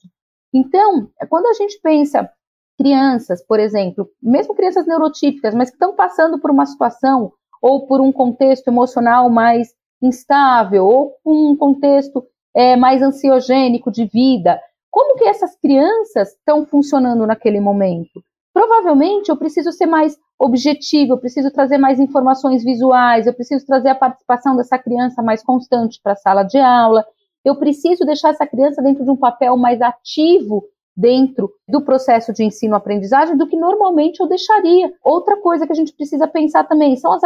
Então, 0.53 1.09
quando 1.29 1.47
a 1.47 1.53
gente 1.53 1.79
pensa 1.81 2.29
crianças, 2.77 3.45
por 3.45 3.59
exemplo, 3.59 4.09
mesmo 4.21 4.55
crianças 4.55 4.87
neurotípicas, 4.87 5.53
mas 5.53 5.69
que 5.69 5.75
estão 5.75 5.95
passando 5.95 6.39
por 6.39 6.49
uma 6.49 6.65
situação 6.65 7.31
ou 7.61 7.85
por 7.85 8.01
um 8.01 8.11
contexto 8.11 8.67
emocional 8.67 9.29
mais 9.29 9.69
instável 10.01 10.85
ou 10.85 11.15
um 11.23 11.55
contexto 11.55 12.25
é, 12.55 12.75
mais 12.75 13.01
ansiogênico 13.01 13.91
de 13.91 14.05
vida, 14.05 14.59
como 14.91 15.15
que 15.15 15.23
essas 15.23 15.55
crianças 15.55 16.29
estão 16.29 16.65
funcionando 16.65 17.25
naquele 17.25 17.61
momento? 17.61 18.21
Provavelmente 18.53 19.29
eu 19.29 19.37
preciso 19.37 19.71
ser 19.71 19.85
mais 19.85 20.17
objetivo, 20.37 21.13
eu 21.13 21.17
preciso 21.17 21.49
trazer 21.51 21.77
mais 21.77 21.99
informações 21.99 22.63
visuais, 22.63 23.25
eu 23.25 23.33
preciso 23.33 23.65
trazer 23.65 23.89
a 23.89 23.95
participação 23.95 24.57
dessa 24.57 24.77
criança 24.77 25.23
mais 25.23 25.41
constante 25.41 25.99
para 26.03 26.13
a 26.13 26.17
sala 26.17 26.43
de 26.43 26.57
aula, 26.57 27.05
eu 27.45 27.55
preciso 27.55 28.05
deixar 28.05 28.29
essa 28.29 28.45
criança 28.45 28.81
dentro 28.81 29.03
de 29.05 29.09
um 29.09 29.15
papel 29.15 29.55
mais 29.55 29.81
ativo 29.81 30.63
dentro 30.95 31.49
do 31.67 31.81
processo 31.81 32.33
de 32.33 32.43
ensino-aprendizagem 32.43 33.37
do 33.37 33.47
que 33.47 33.55
normalmente 33.55 34.19
eu 34.19 34.27
deixaria. 34.27 34.93
Outra 35.03 35.37
coisa 35.37 35.65
que 35.65 35.71
a 35.71 35.75
gente 35.75 35.93
precisa 35.93 36.27
pensar 36.27 36.65
também 36.65 36.97
são 36.97 37.13
as, 37.13 37.23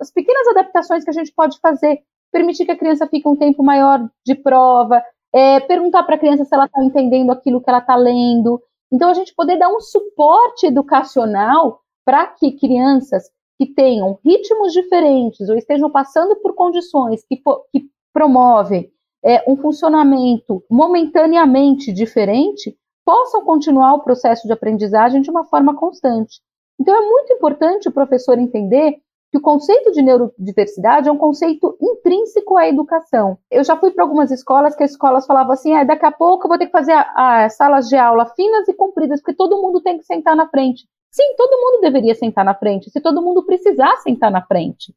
as 0.00 0.10
pequenas 0.12 0.46
adaptações 0.48 1.04
que 1.04 1.10
a 1.10 1.12
gente 1.14 1.32
pode 1.34 1.58
fazer. 1.60 1.98
Permitir 2.30 2.64
que 2.64 2.72
a 2.72 2.78
criança 2.78 3.06
fique 3.06 3.28
um 3.28 3.36
tempo 3.36 3.62
maior 3.62 4.08
de 4.24 4.34
prova, 4.34 5.02
é, 5.34 5.60
perguntar 5.60 6.02
para 6.04 6.16
a 6.16 6.18
criança 6.18 6.44
se 6.44 6.54
ela 6.54 6.66
está 6.66 6.82
entendendo 6.82 7.30
aquilo 7.30 7.60
que 7.60 7.68
ela 7.68 7.78
está 7.78 7.96
lendo. 7.96 8.60
Então, 8.92 9.10
a 9.10 9.14
gente 9.14 9.34
poder 9.34 9.58
dar 9.58 9.68
um 9.68 9.80
suporte 9.80 10.66
educacional 10.66 11.80
para 12.04 12.26
que 12.26 12.52
crianças 12.52 13.24
que 13.58 13.66
tenham 13.66 14.18
ritmos 14.24 14.72
diferentes 14.72 15.48
ou 15.48 15.56
estejam 15.56 15.90
passando 15.90 16.36
por 16.36 16.54
condições 16.54 17.24
que, 17.24 17.36
que 17.36 17.90
promovem 18.12 18.90
é, 19.24 19.44
um 19.50 19.56
funcionamento 19.56 20.62
momentaneamente 20.70 21.92
diferente, 21.92 22.76
possam 23.04 23.44
continuar 23.44 23.94
o 23.94 24.02
processo 24.02 24.46
de 24.46 24.52
aprendizagem 24.52 25.20
de 25.20 25.30
uma 25.30 25.44
forma 25.44 25.74
constante. 25.74 26.40
Então, 26.80 26.94
é 26.94 27.00
muito 27.00 27.32
importante 27.32 27.88
o 27.88 27.92
professor 27.92 28.38
entender 28.38 28.98
que 29.30 29.38
o 29.38 29.42
conceito 29.42 29.92
de 29.92 30.02
neurodiversidade 30.02 31.08
é 31.08 31.12
um 31.12 31.18
conceito 31.18 31.76
intrínseco 31.80 32.56
à 32.56 32.68
educação. 32.68 33.38
Eu 33.50 33.62
já 33.62 33.76
fui 33.76 33.90
para 33.90 34.04
algumas 34.04 34.30
escolas 34.30 34.74
que 34.74 34.82
as 34.82 34.92
escolas 34.92 35.26
falavam 35.26 35.52
assim: 35.52 35.74
ah, 35.74 35.84
daqui 35.84 36.06
a 36.06 36.12
pouco 36.12 36.46
eu 36.46 36.48
vou 36.48 36.58
ter 36.58 36.66
que 36.66 36.72
fazer 36.72 36.92
a, 36.92 37.44
a 37.44 37.48
salas 37.50 37.88
de 37.88 37.96
aula 37.96 38.26
finas 38.34 38.66
e 38.68 38.74
compridas, 38.74 39.20
porque 39.20 39.36
todo 39.36 39.60
mundo 39.60 39.82
tem 39.82 39.98
que 39.98 40.04
sentar 40.04 40.34
na 40.34 40.48
frente. 40.48 40.88
Sim, 41.10 41.34
todo 41.36 41.60
mundo 41.60 41.80
deveria 41.80 42.14
sentar 42.14 42.44
na 42.44 42.54
frente, 42.54 42.90
se 42.90 43.00
todo 43.00 43.22
mundo 43.22 43.44
precisar 43.44 43.96
sentar 43.96 44.30
na 44.30 44.44
frente. 44.44 44.94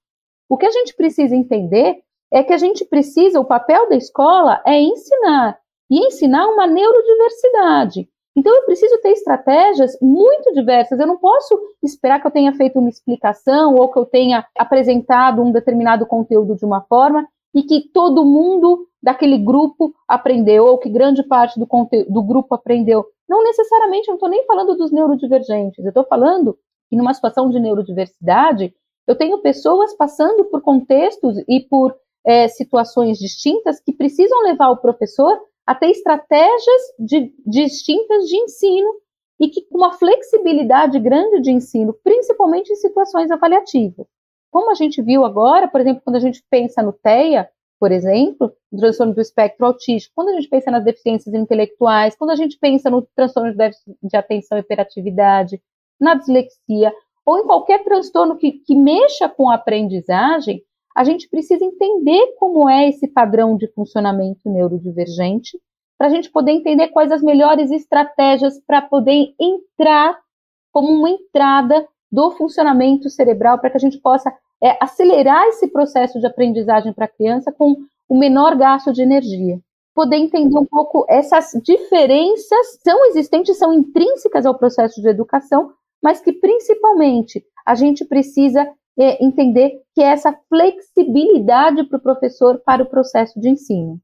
O 0.49 0.57
que 0.57 0.65
a 0.65 0.71
gente 0.71 0.95
precisa 0.95 1.35
entender 1.35 2.01
é 2.31 2.43
que 2.43 2.53
a 2.53 2.57
gente 2.57 2.85
precisa, 2.85 3.39
o 3.39 3.45
papel 3.45 3.89
da 3.89 3.95
escola 3.95 4.61
é 4.65 4.79
ensinar, 4.79 5.57
e 5.89 6.07
ensinar 6.07 6.47
uma 6.47 6.67
neurodiversidade. 6.67 8.09
Então, 8.35 8.55
eu 8.55 8.63
preciso 8.63 8.97
ter 9.01 9.11
estratégias 9.11 9.97
muito 10.01 10.53
diversas. 10.53 10.99
Eu 10.99 11.07
não 11.07 11.17
posso 11.17 11.59
esperar 11.83 12.21
que 12.21 12.27
eu 12.27 12.31
tenha 12.31 12.53
feito 12.53 12.79
uma 12.79 12.89
explicação 12.89 13.75
ou 13.75 13.91
que 13.91 13.99
eu 13.99 14.05
tenha 14.05 14.45
apresentado 14.57 15.41
um 15.41 15.51
determinado 15.51 16.05
conteúdo 16.05 16.55
de 16.55 16.65
uma 16.65 16.81
forma 16.81 17.27
e 17.53 17.63
que 17.63 17.89
todo 17.93 18.25
mundo 18.25 18.87
daquele 19.03 19.37
grupo 19.37 19.93
aprendeu, 20.07 20.65
ou 20.65 20.77
que 20.77 20.89
grande 20.89 21.23
parte 21.23 21.59
do, 21.59 21.67
do 22.09 22.23
grupo 22.23 22.53
aprendeu. 22.55 23.05
Não 23.27 23.43
necessariamente, 23.43 24.07
eu 24.07 24.11
não 24.11 24.15
estou 24.15 24.29
nem 24.29 24.45
falando 24.45 24.77
dos 24.77 24.91
neurodivergentes, 24.91 25.83
eu 25.83 25.89
estou 25.89 26.05
falando 26.05 26.57
que 26.89 26.95
numa 26.95 27.13
situação 27.13 27.49
de 27.49 27.59
neurodiversidade, 27.59 28.73
eu 29.07 29.15
tenho 29.15 29.41
pessoas 29.41 29.95
passando 29.95 30.45
por 30.45 30.61
contextos 30.61 31.37
e 31.47 31.61
por 31.61 31.95
é, 32.25 32.47
situações 32.47 33.17
distintas 33.17 33.79
que 33.79 33.93
precisam 33.93 34.43
levar 34.43 34.69
o 34.69 34.77
professor 34.77 35.39
a 35.71 35.75
ter 35.75 35.89
estratégias 35.89 36.81
de, 36.99 37.33
distintas 37.45 38.25
de 38.25 38.35
ensino 38.37 38.89
e 39.39 39.47
que 39.47 39.61
com 39.63 39.77
uma 39.77 39.93
flexibilidade 39.93 40.99
grande 40.99 41.41
de 41.41 41.49
ensino, 41.49 41.95
principalmente 42.03 42.71
em 42.71 42.75
situações 42.75 43.31
avaliativas. 43.31 44.05
Como 44.51 44.69
a 44.69 44.75
gente 44.75 45.01
viu 45.01 45.25
agora, 45.25 45.69
por 45.69 45.79
exemplo, 45.79 46.01
quando 46.03 46.17
a 46.17 46.19
gente 46.19 46.43
pensa 46.49 46.83
no 46.83 46.91
TEA, 46.91 47.49
por 47.79 47.89
exemplo, 47.91 48.51
no 48.69 48.79
transtorno 48.79 49.15
do 49.15 49.21
espectro 49.21 49.65
autístico, 49.65 50.13
quando 50.13 50.29
a 50.29 50.33
gente 50.33 50.49
pensa 50.49 50.69
nas 50.69 50.83
deficiências 50.83 51.33
intelectuais, 51.33 52.15
quando 52.17 52.31
a 52.31 52.35
gente 52.35 52.59
pensa 52.59 52.89
no 52.89 53.01
transtorno 53.15 53.55
de, 53.55 53.71
de 54.03 54.17
atenção 54.17 54.57
e 54.57 54.61
hiperatividade, 54.61 55.59
na 55.99 56.15
dislexia, 56.15 56.93
ou 57.25 57.39
em 57.39 57.43
qualquer 57.45 57.83
transtorno 57.83 58.37
que, 58.37 58.51
que 58.51 58.75
mexa 58.75 59.29
com 59.29 59.49
a 59.49 59.55
aprendizagem, 59.55 60.61
a 60.95 61.03
gente 61.03 61.29
precisa 61.29 61.63
entender 61.63 62.35
como 62.37 62.69
é 62.69 62.89
esse 62.89 63.07
padrão 63.07 63.55
de 63.55 63.67
funcionamento 63.67 64.49
neurodivergente, 64.49 65.57
para 65.97 66.07
a 66.07 66.09
gente 66.09 66.31
poder 66.31 66.51
entender 66.51 66.87
quais 66.87 67.11
as 67.11 67.21
melhores 67.21 67.69
estratégias 67.71 68.59
para 68.65 68.81
poder 68.81 69.33
entrar 69.39 70.17
como 70.71 70.89
uma 70.89 71.09
entrada 71.09 71.87
do 72.11 72.31
funcionamento 72.31 73.09
cerebral, 73.09 73.59
para 73.59 73.69
que 73.69 73.77
a 73.77 73.79
gente 73.79 73.99
possa 73.99 74.33
é, 74.61 74.77
acelerar 74.81 75.47
esse 75.47 75.67
processo 75.67 76.19
de 76.19 76.27
aprendizagem 76.27 76.93
para 76.93 77.05
a 77.05 77.07
criança 77.07 77.51
com 77.51 77.75
o 78.09 78.17
menor 78.17 78.55
gasto 78.57 78.91
de 78.91 79.01
energia. 79.01 79.59
Poder 79.93 80.17
entender 80.17 80.57
um 80.57 80.65
pouco 80.65 81.05
essas 81.09 81.51
diferenças 81.63 82.79
são 82.83 83.05
existentes, 83.05 83.57
são 83.57 83.73
intrínsecas 83.73 84.45
ao 84.45 84.57
processo 84.57 85.01
de 85.01 85.07
educação, 85.07 85.71
mas 86.01 86.19
que 86.19 86.33
principalmente 86.33 87.43
a 87.65 87.75
gente 87.75 88.05
precisa 88.05 88.67
é, 88.99 89.23
entender 89.23 89.81
que 89.93 90.01
é 90.01 90.07
essa 90.07 90.35
flexibilidade 90.49 91.83
para 91.85 91.97
o 91.97 92.01
professor 92.01 92.61
para 92.65 92.83
o 92.83 92.89
processo 92.89 93.39
de 93.39 93.49
ensino. 93.49 93.99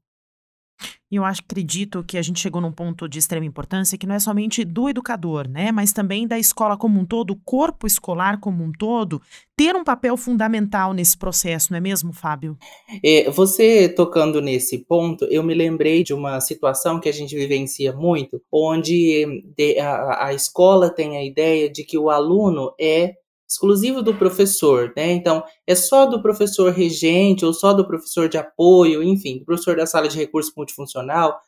E 1.10 1.16
eu 1.16 1.24
acredito 1.24 2.04
que 2.06 2.18
a 2.18 2.22
gente 2.22 2.38
chegou 2.38 2.60
num 2.60 2.70
ponto 2.70 3.08
de 3.08 3.18
extrema 3.18 3.46
importância 3.46 3.96
que 3.96 4.06
não 4.06 4.14
é 4.14 4.18
somente 4.18 4.62
do 4.62 4.90
educador, 4.90 5.48
né, 5.48 5.72
mas 5.72 5.90
também 5.90 6.26
da 6.26 6.38
escola 6.38 6.76
como 6.76 7.00
um 7.00 7.06
todo, 7.06 7.30
o 7.30 7.40
corpo 7.44 7.86
escolar 7.86 8.38
como 8.38 8.62
um 8.62 8.70
todo, 8.70 9.20
ter 9.56 9.74
um 9.74 9.82
papel 9.82 10.18
fundamental 10.18 10.92
nesse 10.92 11.16
processo, 11.16 11.72
não 11.72 11.78
é 11.78 11.80
mesmo, 11.80 12.12
Fábio? 12.12 12.58
É, 13.02 13.30
você 13.30 13.88
tocando 13.88 14.42
nesse 14.42 14.84
ponto, 14.84 15.24
eu 15.24 15.42
me 15.42 15.54
lembrei 15.54 16.04
de 16.04 16.12
uma 16.12 16.40
situação 16.40 17.00
que 17.00 17.08
a 17.08 17.12
gente 17.12 17.34
vivencia 17.34 17.94
muito, 17.94 18.42
onde 18.52 19.46
a, 19.80 20.26
a 20.26 20.34
escola 20.34 20.90
tem 20.90 21.16
a 21.16 21.24
ideia 21.24 21.70
de 21.70 21.84
que 21.84 21.96
o 21.96 22.10
aluno 22.10 22.74
é 22.78 23.14
exclusivo 23.48 24.02
do 24.02 24.14
professor, 24.14 24.92
né? 24.94 25.12
Então, 25.12 25.42
é 25.66 25.74
só 25.74 26.04
do 26.04 26.20
professor 26.20 26.70
regente 26.70 27.44
ou 27.44 27.52
só 27.54 27.72
do 27.72 27.86
professor 27.86 28.28
de 28.28 28.36
apoio, 28.36 29.02
enfim, 29.02 29.38
do 29.38 29.44
professor 29.46 29.76
da 29.76 29.86
sala 29.86 30.08
de 30.08 30.16
recurso 30.16 30.52
multifuncional, 30.56 31.40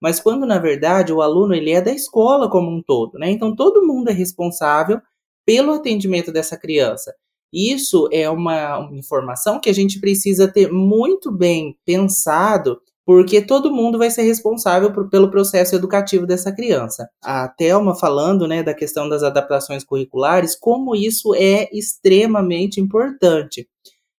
mas 0.00 0.20
quando 0.20 0.46
na 0.46 0.58
verdade 0.58 1.12
o 1.12 1.20
aluno 1.20 1.54
ele 1.54 1.72
é 1.72 1.80
da 1.80 1.92
escola 1.92 2.48
como 2.48 2.70
um 2.70 2.80
todo, 2.82 3.18
né? 3.18 3.30
Então, 3.30 3.56
todo 3.56 3.86
mundo 3.86 4.08
é 4.08 4.12
responsável 4.12 5.00
pelo 5.44 5.72
atendimento 5.72 6.30
dessa 6.30 6.56
criança. 6.56 7.12
Isso 7.52 8.08
é 8.12 8.28
uma, 8.28 8.78
uma 8.78 8.96
informação 8.96 9.58
que 9.58 9.70
a 9.70 9.72
gente 9.72 9.98
precisa 9.98 10.46
ter 10.46 10.70
muito 10.70 11.32
bem 11.32 11.76
pensado 11.84 12.80
porque 13.08 13.40
todo 13.40 13.72
mundo 13.72 13.96
vai 13.96 14.10
ser 14.10 14.20
responsável 14.20 14.92
por, 14.92 15.08
pelo 15.08 15.30
processo 15.30 15.74
educativo 15.74 16.26
dessa 16.26 16.52
criança. 16.52 17.08
A 17.24 17.48
Thelma 17.48 17.94
falando 17.94 18.46
né, 18.46 18.62
da 18.62 18.74
questão 18.74 19.08
das 19.08 19.22
adaptações 19.22 19.82
curriculares, 19.82 20.54
como 20.54 20.94
isso 20.94 21.34
é 21.34 21.70
extremamente 21.72 22.82
importante. 22.82 23.66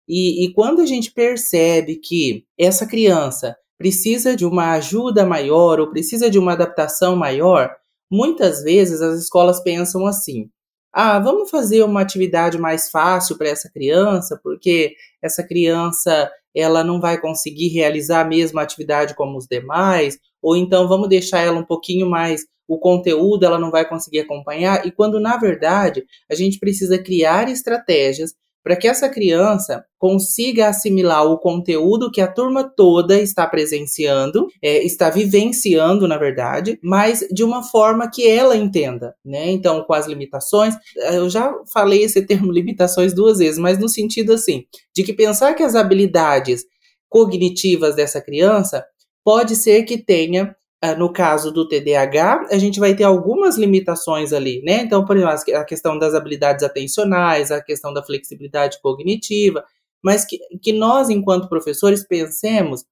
E, 0.08 0.42
e 0.42 0.54
quando 0.54 0.80
a 0.80 0.86
gente 0.86 1.12
percebe 1.12 1.96
que 1.96 2.46
essa 2.58 2.86
criança 2.86 3.54
precisa 3.76 4.34
de 4.34 4.46
uma 4.46 4.72
ajuda 4.72 5.26
maior 5.26 5.80
ou 5.80 5.90
precisa 5.90 6.30
de 6.30 6.38
uma 6.38 6.52
adaptação 6.52 7.14
maior, 7.14 7.70
muitas 8.10 8.62
vezes 8.62 9.02
as 9.02 9.20
escolas 9.20 9.60
pensam 9.60 10.06
assim: 10.06 10.48
ah, 10.94 11.18
vamos 11.18 11.50
fazer 11.50 11.82
uma 11.82 12.00
atividade 12.00 12.56
mais 12.56 12.90
fácil 12.90 13.36
para 13.36 13.50
essa 13.50 13.70
criança, 13.70 14.40
porque 14.42 14.94
essa 15.22 15.46
criança 15.46 16.30
ela 16.58 16.82
não 16.82 17.00
vai 17.00 17.20
conseguir 17.20 17.68
realizar 17.68 18.22
a 18.22 18.24
mesma 18.24 18.62
atividade 18.62 19.14
como 19.14 19.36
os 19.38 19.46
demais, 19.46 20.18
ou 20.42 20.56
então 20.56 20.88
vamos 20.88 21.08
deixar 21.08 21.40
ela 21.40 21.58
um 21.58 21.64
pouquinho 21.64 22.08
mais 22.08 22.42
o 22.66 22.78
conteúdo 22.78 23.46
ela 23.46 23.58
não 23.58 23.70
vai 23.70 23.88
conseguir 23.88 24.20
acompanhar, 24.20 24.86
e 24.86 24.92
quando 24.92 25.18
na 25.18 25.38
verdade 25.38 26.04
a 26.30 26.34
gente 26.34 26.58
precisa 26.58 27.02
criar 27.02 27.48
estratégias 27.48 28.34
para 28.68 28.76
que 28.76 28.86
essa 28.86 29.08
criança 29.08 29.82
consiga 29.96 30.68
assimilar 30.68 31.24
o 31.24 31.38
conteúdo 31.38 32.10
que 32.10 32.20
a 32.20 32.30
turma 32.30 32.70
toda 32.76 33.18
está 33.18 33.46
presenciando, 33.46 34.46
é, 34.62 34.84
está 34.84 35.08
vivenciando, 35.08 36.06
na 36.06 36.18
verdade, 36.18 36.78
mas 36.82 37.26
de 37.32 37.42
uma 37.42 37.62
forma 37.62 38.10
que 38.10 38.28
ela 38.28 38.54
entenda, 38.54 39.14
né? 39.24 39.50
Então, 39.50 39.82
com 39.84 39.94
as 39.94 40.06
limitações, 40.06 40.74
eu 41.14 41.30
já 41.30 41.50
falei 41.72 42.02
esse 42.02 42.20
termo 42.28 42.52
limitações 42.52 43.14
duas 43.14 43.38
vezes, 43.38 43.58
mas 43.58 43.78
no 43.78 43.88
sentido 43.88 44.34
assim, 44.34 44.64
de 44.94 45.02
que 45.02 45.14
pensar 45.14 45.54
que 45.54 45.62
as 45.62 45.74
habilidades 45.74 46.66
cognitivas 47.08 47.96
dessa 47.96 48.20
criança 48.20 48.84
pode 49.24 49.56
ser 49.56 49.84
que 49.84 49.96
tenha 49.96 50.54
no 50.96 51.12
caso 51.12 51.52
do 51.52 51.66
TDAH, 51.66 52.48
a 52.50 52.58
gente 52.58 52.78
vai 52.78 52.94
ter 52.94 53.04
algumas 53.04 53.56
limitações 53.56 54.32
ali, 54.32 54.62
né? 54.62 54.82
Então, 54.82 55.04
por 55.04 55.16
exemplo, 55.16 55.56
a 55.56 55.64
questão 55.64 55.98
das 55.98 56.14
habilidades 56.14 56.64
atencionais, 56.64 57.50
a 57.50 57.60
questão 57.60 57.92
da 57.92 58.02
flexibilidade 58.02 58.80
cognitiva, 58.80 59.64
mas 60.02 60.24
que, 60.24 60.38
que 60.62 60.72
nós, 60.72 61.10
enquanto 61.10 61.48
professores, 61.48 62.06
pensemos 62.06 62.84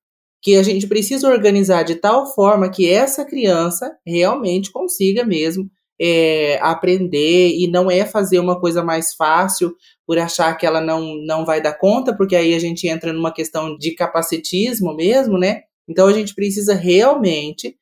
que 0.43 0.57
a 0.57 0.63
gente 0.63 0.87
precisa 0.87 1.29
organizar 1.29 1.83
de 1.85 1.97
tal 1.97 2.27
forma 2.35 2.71
que 2.71 2.91
essa 2.91 3.25
criança 3.25 3.97
realmente 4.05 4.71
consiga 4.73 5.25
mesmo 5.25 5.71
é, 6.01 6.59
aprender 6.61 7.51
e 7.57 7.69
não 7.71 7.91
é 7.91 8.05
fazer 8.05 8.39
uma 8.39 8.61
coisa 8.61 8.83
mais 8.83 9.15
fácil 9.15 9.75
por 10.07 10.19
achar 10.19 10.55
que 10.57 10.67
ela 10.67 10.81
não, 10.81 11.17
não 11.25 11.45
vai 11.45 11.61
dar 11.61 11.75
conta, 11.75 12.15
porque 12.15 12.37
aí 12.37 12.55
a 12.55 12.59
gente 12.59 12.87
entra 12.87 13.13
numa 13.13 13.33
questão 13.33 13.77
de 13.77 13.95
capacitismo 13.95 14.95
mesmo, 14.95 15.39
né? 15.39 15.63
Então 15.89 16.07
a 16.07 16.13
gente 16.13 16.35
precisa 16.35 16.75
realmente 16.75 17.77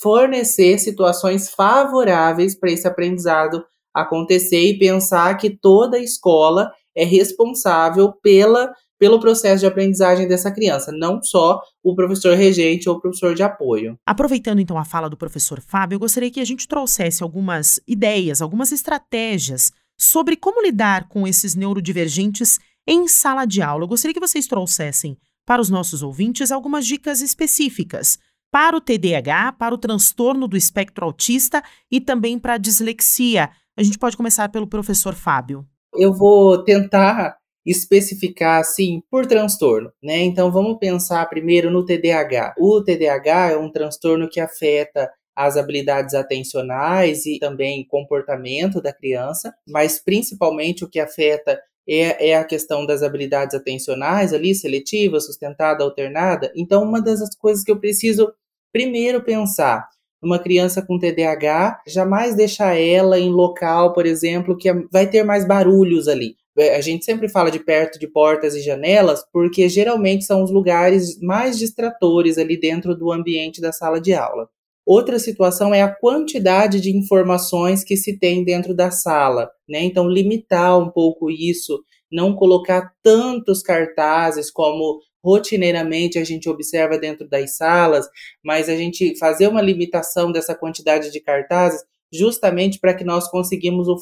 fornecer 0.00 0.78
situações 0.78 1.50
favoráveis 1.50 2.58
para 2.58 2.70
esse 2.70 2.86
aprendizado 2.86 3.64
acontecer 3.94 4.62
e 4.70 4.78
pensar 4.78 5.36
que 5.36 5.50
toda 5.50 5.98
escola 5.98 6.70
é 6.96 7.04
responsável 7.04 8.12
pela, 8.22 8.72
pelo 8.98 9.20
processo 9.20 9.60
de 9.60 9.66
aprendizagem 9.66 10.28
dessa 10.28 10.50
criança, 10.50 10.92
não 10.92 11.22
só 11.22 11.60
o 11.82 11.94
professor 11.94 12.36
regente 12.36 12.88
ou 12.88 12.96
o 12.96 13.00
professor 13.00 13.34
de 13.34 13.42
apoio. 13.42 13.98
Aproveitando 14.06 14.60
então 14.60 14.78
a 14.78 14.84
fala 14.84 15.10
do 15.10 15.16
professor 15.16 15.60
Fábio, 15.60 15.96
eu 15.96 16.00
gostaria 16.00 16.30
que 16.30 16.40
a 16.40 16.44
gente 16.44 16.68
trouxesse 16.68 17.22
algumas 17.22 17.80
ideias, 17.86 18.40
algumas 18.40 18.72
estratégias 18.72 19.72
sobre 19.98 20.36
como 20.36 20.62
lidar 20.62 21.08
com 21.08 21.26
esses 21.26 21.54
neurodivergentes 21.54 22.58
em 22.86 23.06
sala 23.06 23.44
de 23.44 23.62
aula. 23.62 23.84
Eu 23.84 23.88
gostaria 23.88 24.14
que 24.14 24.20
vocês 24.20 24.46
trouxessem 24.46 25.16
para 25.46 25.60
os 25.60 25.70
nossos 25.70 26.02
ouvintes 26.02 26.52
algumas 26.52 26.86
dicas 26.86 27.20
específicas 27.20 28.18
para 28.52 28.76
o 28.76 28.80
TDAH, 28.80 29.52
para 29.52 29.74
o 29.74 29.78
transtorno 29.78 30.46
do 30.46 30.56
espectro 30.56 31.06
autista 31.06 31.62
e 31.90 32.00
também 32.00 32.38
para 32.38 32.54
a 32.54 32.58
dislexia. 32.58 33.48
A 33.74 33.82
gente 33.82 33.98
pode 33.98 34.16
começar 34.16 34.50
pelo 34.50 34.66
professor 34.66 35.14
Fábio. 35.14 35.66
Eu 35.94 36.12
vou 36.12 36.62
tentar 36.62 37.38
especificar 37.64 38.60
assim 38.60 39.02
por 39.10 39.24
transtorno, 39.24 39.90
né? 40.02 40.18
Então 40.18 40.52
vamos 40.52 40.78
pensar 40.78 41.24
primeiro 41.28 41.70
no 41.70 41.84
TDAH. 41.84 42.54
O 42.58 42.82
TDAH 42.82 43.52
é 43.52 43.56
um 43.56 43.70
transtorno 43.70 44.28
que 44.28 44.40
afeta 44.40 45.10
as 45.34 45.56
habilidades 45.56 46.14
atencionais 46.14 47.24
e 47.24 47.38
também 47.38 47.86
comportamento 47.86 48.82
da 48.82 48.92
criança, 48.92 49.54
mas 49.66 49.98
principalmente 49.98 50.84
o 50.84 50.90
que 50.90 51.00
afeta 51.00 51.58
é, 51.88 52.30
é 52.30 52.36
a 52.36 52.44
questão 52.44 52.86
das 52.86 53.02
habilidades 53.02 53.54
atencionais 53.54 54.32
ali, 54.32 54.54
seletiva, 54.54 55.20
sustentada, 55.20 55.84
alternada. 55.84 56.52
Então, 56.56 56.82
uma 56.82 57.00
das 57.00 57.34
coisas 57.36 57.64
que 57.64 57.70
eu 57.70 57.78
preciso 57.78 58.32
primeiro 58.72 59.22
pensar 59.22 59.88
uma 60.22 60.38
criança 60.38 60.80
com 60.80 60.98
TDAH, 60.98 61.82
jamais 61.86 62.36
deixar 62.36 62.78
ela 62.78 63.18
em 63.18 63.28
local, 63.28 63.92
por 63.92 64.06
exemplo, 64.06 64.56
que 64.56 64.72
vai 64.90 65.10
ter 65.10 65.24
mais 65.24 65.44
barulhos 65.44 66.06
ali. 66.06 66.36
É, 66.56 66.76
a 66.76 66.80
gente 66.80 67.04
sempre 67.04 67.28
fala 67.28 67.50
de 67.50 67.58
perto 67.58 67.98
de 67.98 68.06
portas 68.06 68.54
e 68.54 68.60
janelas, 68.60 69.24
porque 69.32 69.68
geralmente 69.68 70.24
são 70.24 70.42
os 70.42 70.50
lugares 70.50 71.18
mais 71.20 71.58
distratores 71.58 72.38
ali 72.38 72.58
dentro 72.58 72.94
do 72.94 73.10
ambiente 73.10 73.60
da 73.60 73.72
sala 73.72 74.00
de 74.00 74.14
aula. 74.14 74.48
Outra 74.86 75.18
situação 75.18 75.72
é 75.72 75.82
a 75.82 75.94
quantidade 75.94 76.80
de 76.80 76.96
informações 76.96 77.84
que 77.84 77.96
se 77.96 78.18
tem 78.18 78.44
dentro 78.44 78.74
da 78.74 78.90
sala, 78.90 79.50
né? 79.68 79.82
Então, 79.82 80.08
limitar 80.08 80.78
um 80.78 80.90
pouco 80.90 81.30
isso, 81.30 81.82
não 82.10 82.34
colocar 82.34 82.92
tantos 83.02 83.62
cartazes 83.62 84.50
como 84.50 85.00
rotineiramente 85.24 86.18
a 86.18 86.24
gente 86.24 86.48
observa 86.48 86.98
dentro 86.98 87.28
das 87.28 87.56
salas, 87.56 88.08
mas 88.44 88.68
a 88.68 88.76
gente 88.76 89.16
fazer 89.18 89.46
uma 89.46 89.62
limitação 89.62 90.32
dessa 90.32 90.54
quantidade 90.54 91.12
de 91.12 91.20
cartazes 91.20 91.82
justamente 92.12 92.78
para 92.78 92.92
que 92.92 93.04
nós 93.04 93.30
conseguimos 93.30 93.88
o, 93.88 93.96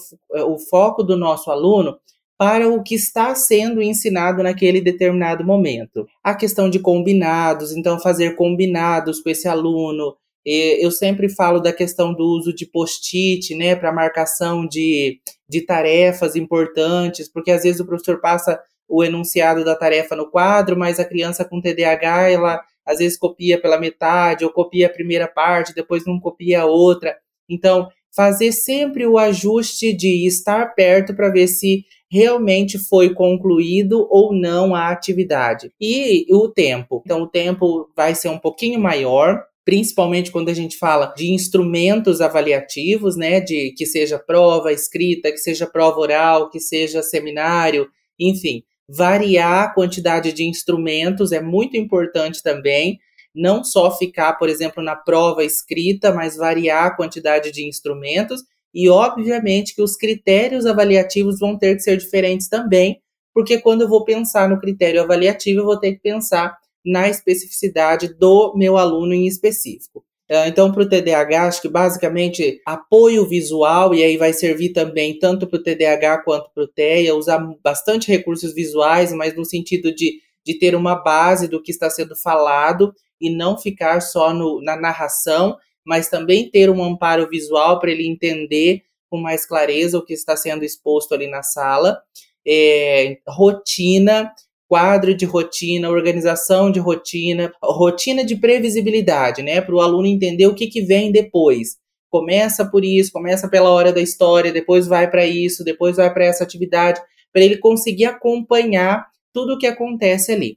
o 0.52 0.58
foco 0.58 1.02
do 1.02 1.16
nosso 1.16 1.50
aluno 1.50 1.96
para 2.38 2.68
o 2.68 2.82
que 2.82 2.94
está 2.94 3.34
sendo 3.34 3.82
ensinado 3.82 4.42
naquele 4.42 4.80
determinado 4.80 5.44
momento. 5.44 6.06
A 6.24 6.34
questão 6.34 6.70
de 6.70 6.78
combinados, 6.78 7.70
então 7.70 8.00
fazer 8.00 8.34
combinados 8.34 9.20
com 9.20 9.28
esse 9.28 9.46
aluno, 9.46 10.16
eu 10.44 10.90
sempre 10.90 11.28
falo 11.28 11.60
da 11.60 11.72
questão 11.72 12.14
do 12.14 12.24
uso 12.24 12.54
de 12.54 12.66
post-it, 12.66 13.54
né, 13.54 13.76
para 13.76 13.92
marcação 13.92 14.66
de, 14.66 15.20
de 15.48 15.60
tarefas 15.62 16.36
importantes, 16.36 17.28
porque 17.28 17.50
às 17.50 17.62
vezes 17.62 17.80
o 17.80 17.86
professor 17.86 18.20
passa 18.20 18.60
o 18.88 19.04
enunciado 19.04 19.64
da 19.64 19.76
tarefa 19.76 20.16
no 20.16 20.30
quadro, 20.30 20.76
mas 20.76 20.98
a 20.98 21.04
criança 21.04 21.44
com 21.44 21.60
TDAH, 21.60 22.30
ela 22.30 22.60
às 22.84 22.98
vezes 22.98 23.16
copia 23.16 23.60
pela 23.60 23.78
metade, 23.78 24.44
ou 24.44 24.50
copia 24.50 24.86
a 24.86 24.90
primeira 24.92 25.28
parte, 25.28 25.74
depois 25.74 26.04
não 26.04 26.18
copia 26.18 26.62
a 26.62 26.66
outra. 26.66 27.16
Então, 27.48 27.88
fazer 28.14 28.52
sempre 28.52 29.06
o 29.06 29.18
ajuste 29.18 29.92
de 29.92 30.26
estar 30.26 30.74
perto 30.74 31.14
para 31.14 31.30
ver 31.30 31.46
se 31.46 31.84
realmente 32.10 32.78
foi 32.78 33.14
concluído 33.14 34.06
ou 34.10 34.34
não 34.34 34.74
a 34.74 34.90
atividade. 34.90 35.72
E 35.80 36.26
o 36.34 36.48
tempo. 36.48 37.02
Então, 37.04 37.22
o 37.22 37.28
tempo 37.28 37.88
vai 37.96 38.14
ser 38.16 38.28
um 38.28 38.38
pouquinho 38.38 38.80
maior, 38.80 39.44
principalmente 39.70 40.32
quando 40.32 40.48
a 40.48 40.52
gente 40.52 40.76
fala 40.76 41.14
de 41.16 41.30
instrumentos 41.30 42.20
avaliativos, 42.20 43.16
né, 43.16 43.38
de 43.38 43.72
que 43.76 43.86
seja 43.86 44.18
prova 44.18 44.72
escrita, 44.72 45.30
que 45.30 45.38
seja 45.38 45.64
prova 45.64 46.00
oral, 46.00 46.50
que 46.50 46.58
seja 46.58 47.04
seminário, 47.04 47.88
enfim, 48.18 48.64
variar 48.88 49.66
a 49.66 49.72
quantidade 49.72 50.32
de 50.32 50.42
instrumentos 50.42 51.30
é 51.30 51.40
muito 51.40 51.76
importante 51.76 52.42
também, 52.42 52.98
não 53.32 53.62
só 53.62 53.96
ficar, 53.96 54.32
por 54.32 54.48
exemplo, 54.48 54.82
na 54.82 54.96
prova 54.96 55.44
escrita, 55.44 56.12
mas 56.12 56.34
variar 56.34 56.86
a 56.86 56.96
quantidade 56.96 57.52
de 57.52 57.64
instrumentos. 57.64 58.42
E 58.74 58.90
obviamente 58.90 59.72
que 59.72 59.82
os 59.82 59.94
critérios 59.94 60.66
avaliativos 60.66 61.38
vão 61.38 61.56
ter 61.56 61.76
que 61.76 61.82
ser 61.82 61.96
diferentes 61.96 62.48
também, 62.48 63.00
porque 63.32 63.60
quando 63.60 63.82
eu 63.82 63.88
vou 63.88 64.04
pensar 64.04 64.48
no 64.48 64.58
critério 64.58 65.00
avaliativo, 65.00 65.60
eu 65.60 65.64
vou 65.64 65.78
ter 65.78 65.92
que 65.92 66.00
pensar 66.00 66.58
na 66.84 67.08
especificidade 67.08 68.08
do 68.14 68.54
meu 68.56 68.76
aluno 68.76 69.12
em 69.14 69.26
específico. 69.26 70.04
É, 70.32 70.46
então, 70.46 70.70
para 70.70 70.84
o 70.84 70.88
TDAH, 70.88 71.48
acho 71.48 71.60
que 71.60 71.68
basicamente 71.68 72.62
apoio 72.64 73.26
visual, 73.28 73.92
e 73.92 74.04
aí 74.04 74.16
vai 74.16 74.32
servir 74.32 74.68
também 74.72 75.18
tanto 75.18 75.44
para 75.44 75.58
o 75.58 75.62
TDAH 75.62 76.18
quanto 76.18 76.50
para 76.54 76.62
o 76.62 76.68
TEA, 76.68 77.16
usar 77.16 77.38
bastante 77.64 78.06
recursos 78.06 78.54
visuais, 78.54 79.12
mas 79.12 79.34
no 79.34 79.44
sentido 79.44 79.92
de, 79.92 80.20
de 80.46 80.56
ter 80.56 80.76
uma 80.76 80.94
base 80.94 81.48
do 81.48 81.60
que 81.60 81.72
está 81.72 81.90
sendo 81.90 82.14
falado 82.14 82.94
e 83.20 83.28
não 83.28 83.58
ficar 83.58 84.00
só 84.00 84.32
no, 84.32 84.62
na 84.62 84.76
narração, 84.76 85.58
mas 85.84 86.08
também 86.08 86.48
ter 86.48 86.70
um 86.70 86.84
amparo 86.84 87.28
visual 87.28 87.80
para 87.80 87.90
ele 87.90 88.06
entender 88.06 88.82
com 89.10 89.18
mais 89.18 89.44
clareza 89.44 89.98
o 89.98 90.04
que 90.04 90.12
está 90.12 90.36
sendo 90.36 90.64
exposto 90.64 91.12
ali 91.12 91.26
na 91.26 91.42
sala. 91.42 92.00
É, 92.46 93.18
rotina, 93.26 94.32
quadro 94.70 95.12
de 95.12 95.24
rotina, 95.24 95.90
organização 95.90 96.70
de 96.70 96.78
rotina, 96.78 97.52
rotina 97.60 98.24
de 98.24 98.36
previsibilidade, 98.36 99.42
né? 99.42 99.60
Para 99.60 99.74
o 99.74 99.80
aluno 99.80 100.06
entender 100.06 100.46
o 100.46 100.54
que, 100.54 100.68
que 100.68 100.80
vem 100.80 101.10
depois. 101.10 101.76
Começa 102.08 102.64
por 102.64 102.84
isso, 102.84 103.10
começa 103.10 103.48
pela 103.48 103.68
hora 103.70 103.92
da 103.92 104.00
história, 104.00 104.52
depois 104.52 104.86
vai 104.86 105.10
para 105.10 105.26
isso, 105.26 105.64
depois 105.64 105.96
vai 105.96 106.14
para 106.14 106.24
essa 106.24 106.44
atividade, 106.44 107.02
para 107.32 107.42
ele 107.42 107.56
conseguir 107.56 108.04
acompanhar 108.04 109.08
tudo 109.32 109.54
o 109.54 109.58
que 109.58 109.66
acontece 109.66 110.30
ali. 110.30 110.56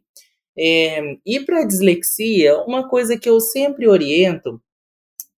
É, 0.56 1.02
e 1.26 1.40
para 1.40 1.66
dislexia, 1.66 2.56
uma 2.68 2.88
coisa 2.88 3.18
que 3.18 3.28
eu 3.28 3.40
sempre 3.40 3.88
oriento 3.88 4.62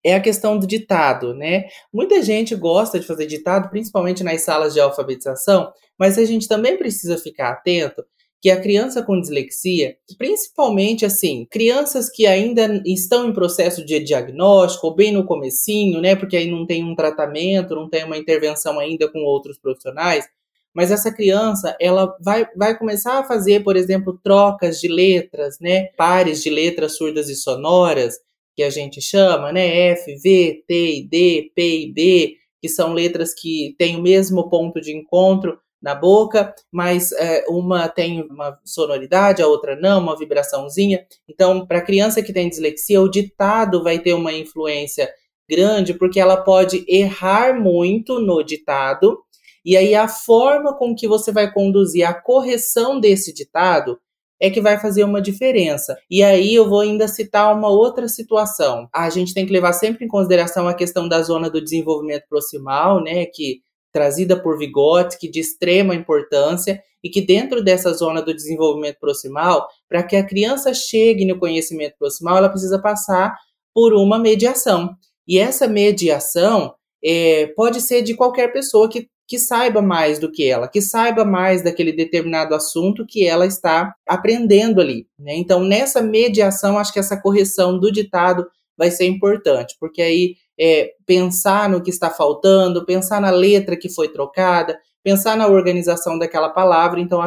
é 0.03 0.17
a 0.17 0.21
questão 0.21 0.59
do 0.59 0.67
ditado, 0.67 1.33
né? 1.33 1.67
Muita 1.93 2.21
gente 2.25 2.57
gosta 2.57 2.99
de 2.99 3.07
fazer 3.07 3.27
ditado, 3.27 3.71
principalmente 3.71 4.25
nas 4.25 4.43
salas 4.43 4.75
de 4.75 4.81
alfabetização, 4.81 5.73
mas 5.97 6.19
a 6.19 6.25
gente 6.25 6.49
também 6.49 6.77
precisa 6.77 7.17
ficar 7.17 7.51
atento 7.51 8.05
que 8.45 8.51
a 8.51 8.61
criança 8.61 9.03
com 9.03 9.19
dislexia, 9.19 9.97
principalmente 10.19 11.07
assim, 11.07 11.47
crianças 11.51 12.11
que 12.11 12.27
ainda 12.27 12.83
estão 12.85 13.27
em 13.27 13.33
processo 13.33 13.83
de 13.83 13.99
diagnóstico, 13.99 14.87
ou 14.87 14.95
bem 14.95 15.11
no 15.11 15.25
comecinho, 15.25 15.99
né, 15.99 16.15
porque 16.15 16.37
aí 16.37 16.51
não 16.51 16.67
tem 16.67 16.85
um 16.85 16.95
tratamento, 16.95 17.75
não 17.75 17.89
tem 17.89 18.05
uma 18.05 18.19
intervenção 18.19 18.79
ainda 18.79 19.11
com 19.11 19.21
outros 19.21 19.57
profissionais, 19.57 20.29
mas 20.75 20.91
essa 20.91 21.11
criança, 21.11 21.75
ela 21.81 22.15
vai, 22.21 22.47
vai 22.55 22.77
começar 22.77 23.19
a 23.19 23.25
fazer, 23.25 23.65
por 23.65 23.77
exemplo, 23.77 24.21
trocas 24.23 24.79
de 24.79 24.89
letras, 24.89 25.59
né, 25.59 25.87
pares 25.97 26.43
de 26.43 26.51
letras 26.51 26.99
surdas 26.99 27.31
e 27.31 27.35
sonoras, 27.35 28.19
que 28.55 28.63
a 28.63 28.69
gente 28.69 29.01
chama, 29.01 29.53
né, 29.53 29.93
F, 29.93 30.17
V, 30.17 30.63
T, 30.69 31.09
D, 31.11 31.51
P 31.57 31.79
e 31.79 31.93
B, 31.95 32.37
que 32.61 32.69
são 32.69 32.93
letras 32.93 33.33
que 33.33 33.75
têm 33.79 33.97
o 33.97 34.03
mesmo 34.03 34.51
ponto 34.51 34.83
de 34.83 34.95
encontro, 34.95 35.59
na 35.85 35.95
boca, 35.95 36.55
mas 36.73 37.13
é, 37.13 37.45
uma 37.47 37.87
tem 37.89 38.23
uma 38.23 38.59
sonoridade, 38.65 39.43
a 39.43 39.47
outra 39.47 39.77
não, 39.77 40.01
uma 40.01 40.17
vibraçãozinha. 40.17 41.05
Então, 41.29 41.67
para 41.67 41.79
a 41.79 41.85
criança 41.85 42.23
que 42.23 42.33
tem 42.33 42.49
dislexia, 42.49 43.03
o 43.03 43.11
ditado 43.11 43.83
vai 43.83 43.99
ter 43.99 44.15
uma 44.15 44.33
influência 44.33 45.11
grande, 45.49 45.93
porque 45.93 46.19
ela 46.19 46.39
pode 46.39 46.87
errar 46.89 47.61
muito 47.61 48.19
no 48.19 48.43
ditado, 48.43 49.19
e 49.63 49.77
aí 49.77 49.95
a 49.95 50.09
forma 50.09 50.75
com 50.75 50.95
que 50.95 51.07
você 51.07 51.31
vai 51.31 51.53
conduzir 51.53 52.09
a 52.09 52.15
correção 52.15 52.99
desse 52.99 53.33
ditado 53.35 53.99
é 54.41 54.51
que 54.51 54.61
vai 54.61 54.79
fazer 54.79 55.05
uma 55.05 55.21
diferença. 55.21 55.97
E 56.11 56.23
aí 56.23 56.55
eu 56.55 56.69
vou 56.69 56.81
ainda 56.81 57.07
citar 57.07 57.55
uma 57.55 57.69
outra 57.69 58.09
situação. 58.09 58.89
A 58.93 59.09
gente 59.11 59.35
tem 59.35 59.47
que 59.47 59.53
levar 59.53 59.75
sempre 59.75 60.05
em 60.05 60.09
consideração 60.09 60.67
a 60.67 60.75
questão 60.75 61.07
da 61.09 61.23
zona 61.23 61.51
do 61.51 61.63
desenvolvimento 61.63 62.25
proximal, 62.29 63.03
né, 63.03 63.27
que 63.27 63.61
trazida 63.95 64.37
por 64.37 64.59
Vygotsky, 64.59 65.31
de 65.31 65.39
extrema 65.39 65.95
importância, 65.95 66.83
e 67.03 67.09
que 67.09 67.21
dentro 67.21 67.63
dessa 67.63 67.93
zona 67.93 68.21
do 68.21 68.35
desenvolvimento 68.35 68.99
proximal, 68.99 69.69
para 69.89 70.03
que 70.03 70.17
a 70.17 70.27
criança 70.27 70.75
chegue 70.75 71.25
no 71.25 71.39
conhecimento 71.39 71.95
proximal, 71.97 72.37
ela 72.39 72.49
precisa 72.49 72.83
passar 72.83 73.37
por 73.73 73.95
uma 73.95 74.19
mediação. 74.19 74.97
E 75.29 75.39
essa 75.39 75.69
mediação 75.69 76.75
é, 77.05 77.47
pode 77.55 77.81
ser 77.81 78.03
de 78.03 78.15
qualquer 78.15 78.53
pessoa 78.53 78.89
que, 78.89 79.09
que 79.29 79.39
saiba 79.39 79.81
mais 79.81 80.19
do 80.19 80.33
que 80.33 80.45
ela, 80.45 80.67
que 80.67 80.83
saiba 80.83 81.25
mais 81.25 81.63
daquele 81.63 81.93
determinado 81.93 82.53
assunto 82.53 83.07
que 83.07 83.25
ela 83.25 83.47
está 83.47 83.95
aprendendo 84.09 84.81
ali. 84.81 85.07
Né? 85.17 85.37
Então, 85.37 85.63
nessa 85.63 86.03
mediação, 86.03 86.79
acho 86.79 86.93
que 86.93 86.99
essa 86.99 87.21
correção 87.21 87.79
do 87.79 87.93
ditado 87.93 88.45
vai 88.77 88.91
ser 88.91 89.05
importante, 89.05 89.77
porque 89.79 90.03
aí 90.03 90.35
é, 90.59 90.95
pensar 91.07 91.69
no 91.69 91.83
que 91.83 91.91
está 91.91 92.11
faltando, 92.11 92.85
pensar 92.85 93.21
na 93.21 93.31
letra 93.31 93.77
que 93.77 93.89
foi 93.89 94.09
trocada, 94.09 94.79
pensar 95.03 95.37
na 95.37 95.47
organização 95.47 96.19
daquela 96.19 96.49
palavra. 96.49 97.01
Então, 97.01 97.21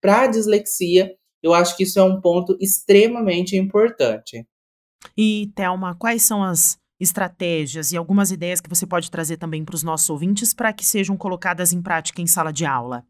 para 0.00 0.22
a 0.22 0.26
dislexia, 0.26 1.14
eu 1.42 1.52
acho 1.52 1.76
que 1.76 1.82
isso 1.82 1.98
é 1.98 2.02
um 2.02 2.20
ponto 2.20 2.56
extremamente 2.60 3.56
importante. 3.56 4.46
E, 5.16 5.52
Thelma, 5.54 5.94
quais 5.94 6.22
são 6.22 6.42
as 6.42 6.78
estratégias 6.98 7.92
e 7.92 7.96
algumas 7.96 8.30
ideias 8.30 8.60
que 8.60 8.68
você 8.68 8.86
pode 8.86 9.10
trazer 9.10 9.36
também 9.36 9.64
para 9.64 9.74
os 9.74 9.82
nossos 9.82 10.08
ouvintes 10.08 10.54
para 10.54 10.72
que 10.72 10.84
sejam 10.84 11.16
colocadas 11.16 11.72
em 11.72 11.82
prática 11.82 12.22
em 12.22 12.26
sala 12.26 12.52
de 12.52 12.64
aula? 12.64 13.04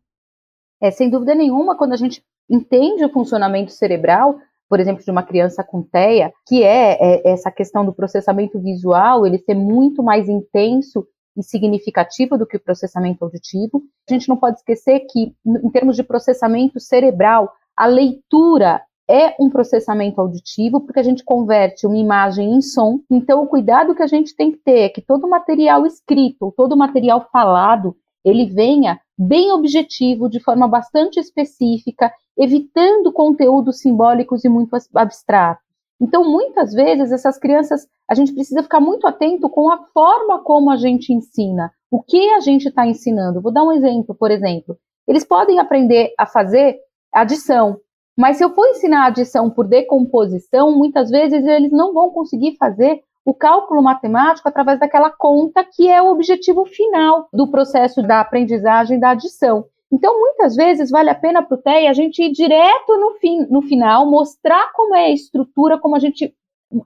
É, 0.80 0.90
sem 0.90 1.08
dúvida 1.08 1.34
nenhuma, 1.34 1.76
quando 1.76 1.92
a 1.92 1.96
gente 1.96 2.22
entende 2.50 3.04
o 3.04 3.12
funcionamento 3.12 3.72
cerebral, 3.72 4.38
por 4.68 4.80
exemplo, 4.80 5.04
de 5.04 5.10
uma 5.10 5.22
criança 5.22 5.62
com 5.62 5.82
TEA, 5.82 6.32
que 6.46 6.62
é, 6.62 6.98
é 7.00 7.32
essa 7.32 7.50
questão 7.50 7.84
do 7.84 7.92
processamento 7.92 8.58
visual, 8.60 9.26
ele 9.26 9.38
ser 9.38 9.54
muito 9.54 10.02
mais 10.02 10.28
intenso 10.28 11.06
e 11.36 11.42
significativo 11.42 12.38
do 12.38 12.46
que 12.46 12.56
o 12.56 12.62
processamento 12.62 13.24
auditivo. 13.24 13.82
A 14.08 14.12
gente 14.12 14.28
não 14.28 14.36
pode 14.36 14.58
esquecer 14.58 15.00
que, 15.10 15.34
em 15.44 15.70
termos 15.70 15.96
de 15.96 16.02
processamento 16.02 16.78
cerebral, 16.78 17.52
a 17.76 17.86
leitura 17.86 18.80
é 19.08 19.34
um 19.38 19.50
processamento 19.50 20.20
auditivo, 20.20 20.80
porque 20.80 21.00
a 21.00 21.02
gente 21.02 21.24
converte 21.24 21.86
uma 21.86 21.96
imagem 21.96 22.54
em 22.54 22.62
som. 22.62 23.00
Então, 23.10 23.42
o 23.42 23.46
cuidado 23.46 23.94
que 23.94 24.02
a 24.02 24.06
gente 24.06 24.34
tem 24.34 24.52
que 24.52 24.58
ter 24.58 24.80
é 24.80 24.88
que 24.88 25.02
todo 25.02 25.28
material 25.28 25.84
escrito, 25.84 26.54
todo 26.56 26.76
material 26.76 27.28
falado, 27.30 27.94
ele 28.24 28.46
venha 28.46 29.00
bem 29.18 29.52
objetivo, 29.52 30.28
de 30.28 30.40
forma 30.40 30.66
bastante 30.66 31.20
específica, 31.20 32.12
evitando 32.36 33.12
conteúdos 33.12 33.80
simbólicos 33.80 34.44
e 34.44 34.48
muito 34.48 34.74
abstratos. 34.94 35.64
Então, 36.00 36.24
muitas 36.24 36.72
vezes, 36.72 37.12
essas 37.12 37.38
crianças, 37.38 37.86
a 38.08 38.14
gente 38.14 38.32
precisa 38.32 38.62
ficar 38.62 38.80
muito 38.80 39.06
atento 39.06 39.48
com 39.48 39.70
a 39.70 39.78
forma 39.92 40.42
como 40.42 40.70
a 40.70 40.76
gente 40.76 41.12
ensina, 41.12 41.70
o 41.90 42.02
que 42.02 42.30
a 42.30 42.40
gente 42.40 42.68
está 42.68 42.86
ensinando. 42.86 43.40
Vou 43.40 43.52
dar 43.52 43.62
um 43.62 43.72
exemplo, 43.72 44.14
por 44.14 44.30
exemplo. 44.30 44.76
Eles 45.06 45.24
podem 45.24 45.60
aprender 45.60 46.12
a 46.18 46.26
fazer 46.26 46.78
adição, 47.12 47.78
mas 48.16 48.36
se 48.36 48.44
eu 48.44 48.50
for 48.50 48.66
ensinar 48.68 49.06
adição 49.06 49.50
por 49.50 49.66
decomposição, 49.66 50.76
muitas 50.76 51.10
vezes 51.10 51.44
eles 51.44 51.72
não 51.72 51.92
vão 51.92 52.10
conseguir 52.10 52.56
fazer 52.56 53.02
o 53.24 53.32
cálculo 53.32 53.82
matemático 53.82 54.48
através 54.48 54.78
daquela 54.78 55.10
conta 55.10 55.64
que 55.64 55.88
é 55.88 56.02
o 56.02 56.10
objetivo 56.10 56.64
final 56.66 57.28
do 57.32 57.50
processo 57.50 58.02
da 58.02 58.20
aprendizagem 58.20 58.98
da 58.98 59.10
adição. 59.10 59.64
Então, 59.90 60.18
muitas 60.18 60.56
vezes 60.56 60.90
vale 60.90 61.08
a 61.08 61.14
pena 61.14 61.42
para 61.42 61.54
o 61.54 61.60
TEI 61.60 61.86
a 61.86 61.92
gente 61.92 62.22
ir 62.22 62.32
direto 62.32 62.96
no, 62.96 63.12
fim, 63.12 63.46
no 63.48 63.62
final, 63.62 64.04
mostrar 64.10 64.72
como 64.72 64.94
é 64.94 65.06
a 65.06 65.12
estrutura, 65.12 65.78
como 65.78 65.94
a 65.94 66.00
gente 66.00 66.34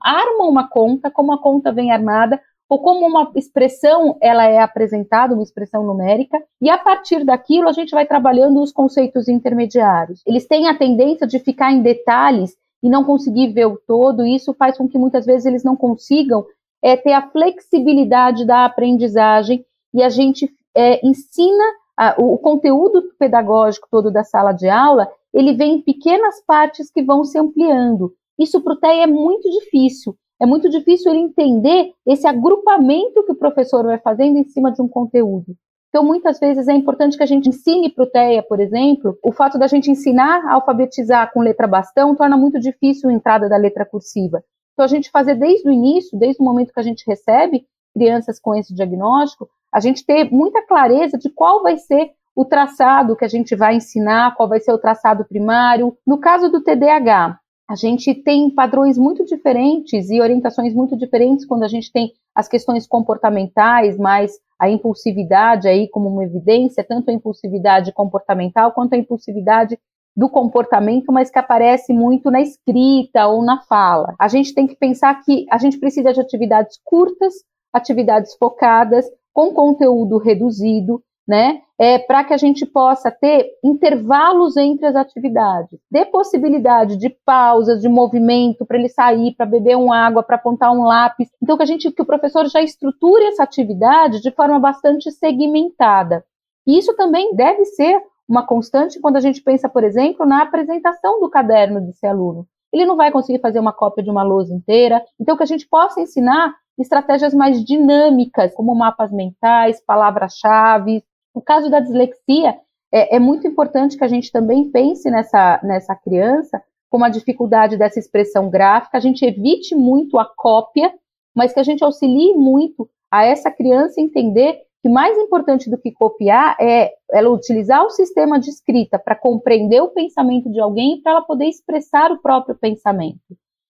arma 0.01 0.45
uma 0.45 0.69
conta, 0.69 1.09
como 1.09 1.33
a 1.33 1.41
conta 1.41 1.71
vem 1.71 1.91
armada, 1.91 2.39
ou 2.69 2.77
como 2.77 3.07
uma 3.07 3.31
expressão 3.35 4.15
ela 4.21 4.45
é 4.45 4.59
apresentada, 4.59 5.33
uma 5.33 5.41
expressão 5.41 5.83
numérica, 5.83 6.39
e 6.61 6.69
a 6.69 6.77
partir 6.77 7.25
daquilo 7.25 7.67
a 7.67 7.71
gente 7.71 7.89
vai 7.89 8.05
trabalhando 8.05 8.61
os 8.61 8.71
conceitos 8.71 9.27
intermediários. 9.27 10.21
Eles 10.25 10.45
têm 10.45 10.67
a 10.67 10.77
tendência 10.77 11.25
de 11.25 11.39
ficar 11.39 11.71
em 11.71 11.81
detalhes 11.81 12.55
e 12.81 12.89
não 12.89 13.03
conseguir 13.03 13.51
ver 13.53 13.65
o 13.65 13.77
todo, 13.77 14.25
isso 14.25 14.53
faz 14.53 14.77
com 14.77 14.87
que 14.87 14.97
muitas 14.97 15.25
vezes 15.25 15.45
eles 15.45 15.63
não 15.63 15.75
consigam 15.75 16.45
é, 16.81 16.95
ter 16.95 17.13
a 17.13 17.29
flexibilidade 17.29 18.45
da 18.45 18.65
aprendizagem 18.65 19.65
e 19.93 20.01
a 20.01 20.09
gente 20.09 20.49
é, 20.75 21.05
ensina 21.05 21.63
a, 21.97 22.15
o, 22.17 22.35
o 22.35 22.37
conteúdo 22.37 23.03
pedagógico 23.19 23.87
todo 23.91 24.11
da 24.11 24.23
sala 24.23 24.53
de 24.53 24.69
aula, 24.69 25.09
ele 25.33 25.53
vem 25.53 25.75
em 25.75 25.81
pequenas 25.81 26.43
partes 26.45 26.89
que 26.89 27.03
vão 27.03 27.23
se 27.23 27.37
ampliando. 27.37 28.13
Isso 28.37 28.61
para 28.61 28.73
o 28.73 28.77
TEI 28.77 29.01
é 29.01 29.07
muito 29.07 29.49
difícil. 29.49 30.15
É 30.41 30.45
muito 30.45 30.69
difícil 30.69 31.11
ele 31.11 31.19
entender 31.19 31.91
esse 32.07 32.25
agrupamento 32.25 33.25
que 33.25 33.33
o 33.33 33.37
professor 33.37 33.83
vai 33.83 33.99
fazendo 33.99 34.37
em 34.37 34.45
cima 34.45 34.71
de 34.71 34.81
um 34.81 34.87
conteúdo. 34.87 35.53
Então, 35.89 36.03
muitas 36.05 36.39
vezes 36.39 36.67
é 36.67 36.73
importante 36.73 37.17
que 37.17 37.23
a 37.23 37.27
gente 37.27 37.49
ensine 37.49 37.89
para 37.89 38.03
o 38.03 38.07
TEA, 38.07 38.43
por 38.43 38.59
exemplo, 38.59 39.17
o 39.23 39.31
fato 39.31 39.57
da 39.57 39.65
gente 39.65 39.89
ensinar 39.89 40.45
a 40.45 40.53
alfabetizar 40.53 41.31
com 41.33 41.41
letra 41.41 41.67
bastão 41.67 42.15
torna 42.15 42.37
muito 42.37 42.59
difícil 42.59 43.09
a 43.09 43.13
entrada 43.13 43.49
da 43.49 43.57
letra 43.57 43.85
cursiva. 43.85 44.43
Então, 44.73 44.85
a 44.85 44.87
gente 44.87 45.09
fazer 45.09 45.35
desde 45.35 45.67
o 45.67 45.71
início, 45.71 46.17
desde 46.17 46.41
o 46.41 46.45
momento 46.45 46.71
que 46.71 46.79
a 46.79 46.83
gente 46.83 47.03
recebe 47.07 47.65
crianças 47.93 48.39
com 48.39 48.55
esse 48.55 48.73
diagnóstico, 48.73 49.49
a 49.73 49.79
gente 49.79 50.05
ter 50.05 50.31
muita 50.31 50.61
clareza 50.65 51.17
de 51.17 51.29
qual 51.29 51.63
vai 51.63 51.77
ser 51.77 52.11
o 52.35 52.45
traçado 52.45 53.15
que 53.15 53.25
a 53.25 53.27
gente 53.27 53.55
vai 53.55 53.75
ensinar, 53.75 54.35
qual 54.35 54.47
vai 54.47 54.59
ser 54.59 54.71
o 54.71 54.77
traçado 54.77 55.25
primário. 55.25 55.97
No 56.05 56.19
caso 56.19 56.49
do 56.49 56.63
TDAH, 56.63 57.37
a 57.69 57.75
gente 57.75 58.13
tem 58.15 58.49
padrões 58.49 58.97
muito 58.97 59.25
diferentes 59.25 60.09
e 60.09 60.21
orientações 60.21 60.73
muito 60.73 60.95
diferentes 60.95 61.45
quando 61.45 61.63
a 61.63 61.67
gente 61.67 61.91
tem 61.91 62.13
as 62.33 62.47
questões 62.47 62.87
comportamentais, 62.87 63.97
mais 63.97 64.39
a 64.59 64.69
impulsividade 64.69 65.67
aí 65.67 65.87
como 65.89 66.09
uma 66.09 66.23
evidência, 66.23 66.83
tanto 66.83 67.09
a 67.09 67.13
impulsividade 67.13 67.93
comportamental 67.93 68.73
quanto 68.73 68.93
a 68.93 68.97
impulsividade 68.97 69.79
do 70.15 70.29
comportamento, 70.29 71.13
mas 71.13 71.31
que 71.31 71.39
aparece 71.39 71.93
muito 71.93 72.29
na 72.29 72.41
escrita 72.41 73.27
ou 73.27 73.41
na 73.41 73.61
fala. 73.61 74.15
A 74.19 74.27
gente 74.27 74.53
tem 74.53 74.67
que 74.67 74.75
pensar 74.75 75.21
que 75.23 75.45
a 75.49 75.57
gente 75.57 75.79
precisa 75.79 76.11
de 76.11 76.19
atividades 76.19 76.77
curtas, 76.83 77.33
atividades 77.71 78.35
focadas, 78.35 79.05
com 79.33 79.53
conteúdo 79.53 80.17
reduzido, 80.17 81.01
né? 81.29 81.61
É, 81.77 81.99
para 81.99 82.23
que 82.23 82.33
a 82.33 82.37
gente 82.37 82.65
possa 82.65 83.11
ter 83.11 83.51
intervalos 83.63 84.57
entre 84.57 84.87
as 84.87 84.95
atividades, 84.95 85.79
dê 85.89 86.03
possibilidade 86.03 86.97
de 86.97 87.07
pausas, 87.23 87.81
de 87.81 87.87
movimento 87.87 88.65
para 88.65 88.79
ele 88.79 88.89
sair, 88.89 89.35
para 89.35 89.45
beber 89.45 89.77
uma 89.77 89.95
água, 89.95 90.23
para 90.23 90.37
apontar 90.37 90.71
um 90.73 90.81
lápis. 90.81 91.29
Então 91.41 91.55
que 91.55 91.61
a 91.61 91.67
gente, 91.67 91.91
que 91.91 92.01
o 92.01 92.05
professor 92.05 92.47
já 92.47 92.63
estruture 92.63 93.23
essa 93.25 93.43
atividade 93.43 94.21
de 94.21 94.31
forma 94.31 94.59
bastante 94.59 95.11
segmentada. 95.11 96.25
E 96.65 96.79
isso 96.79 96.95
também 96.95 97.35
deve 97.35 97.63
ser 97.63 98.01
uma 98.27 98.43
constante 98.43 98.99
quando 98.99 99.17
a 99.17 99.21
gente 99.21 99.43
pensa, 99.43 99.69
por 99.69 99.83
exemplo, 99.83 100.25
na 100.25 100.41
apresentação 100.41 101.19
do 101.19 101.29
caderno 101.29 101.79
desse 101.79 102.07
aluno. 102.07 102.47
Ele 102.73 102.85
não 102.87 102.95
vai 102.95 103.11
conseguir 103.11 103.39
fazer 103.39 103.59
uma 103.59 103.73
cópia 103.73 104.03
de 104.03 104.09
uma 104.09 104.23
lousa 104.23 104.51
inteira, 104.51 105.03
então 105.19 105.37
que 105.37 105.43
a 105.43 105.47
gente 105.47 105.67
possa 105.69 106.01
ensinar 106.01 106.55
estratégias 106.81 107.33
mais 107.33 107.63
dinâmicas, 107.63 108.53
como 108.53 108.73
mapas 108.73 109.11
mentais, 109.11 109.83
palavras-chave, 109.85 111.03
no 111.35 111.41
caso 111.41 111.69
da 111.69 111.79
dislexia, 111.79 112.57
é, 112.91 113.15
é, 113.15 113.19
muito 113.19 113.47
importante 113.47 113.97
que 113.97 114.03
a 114.03 114.07
gente 114.07 114.31
também 114.31 114.69
pense 114.71 115.09
nessa, 115.09 115.59
nessa 115.63 115.95
criança 115.95 116.61
com 116.89 117.03
a 117.03 117.09
dificuldade 117.09 117.77
dessa 117.77 117.99
expressão 117.99 118.49
gráfica, 118.49 118.97
a 118.97 119.01
gente 119.01 119.23
evite 119.23 119.75
muito 119.75 120.17
a 120.17 120.25
cópia, 120.25 120.91
mas 121.35 121.53
que 121.53 121.59
a 121.59 121.63
gente 121.63 121.83
auxilie 121.83 122.33
muito 122.33 122.89
a 123.11 123.23
essa 123.23 123.51
criança 123.51 124.01
entender 124.01 124.59
que 124.81 124.89
mais 124.89 125.17
importante 125.17 125.69
do 125.69 125.77
que 125.77 125.91
copiar 125.91 126.55
é 126.59 126.91
ela 127.11 127.29
utilizar 127.29 127.83
o 127.85 127.89
sistema 127.89 128.39
de 128.39 128.49
escrita 128.49 128.97
para 128.97 129.15
compreender 129.15 129.81
o 129.81 129.89
pensamento 129.89 130.49
de 130.49 130.59
alguém 130.59 130.95
e 130.95 131.01
para 131.01 131.13
ela 131.13 131.21
poder 131.21 131.45
expressar 131.45 132.11
o 132.11 132.21
próprio 132.21 132.55
pensamento. 132.55 133.19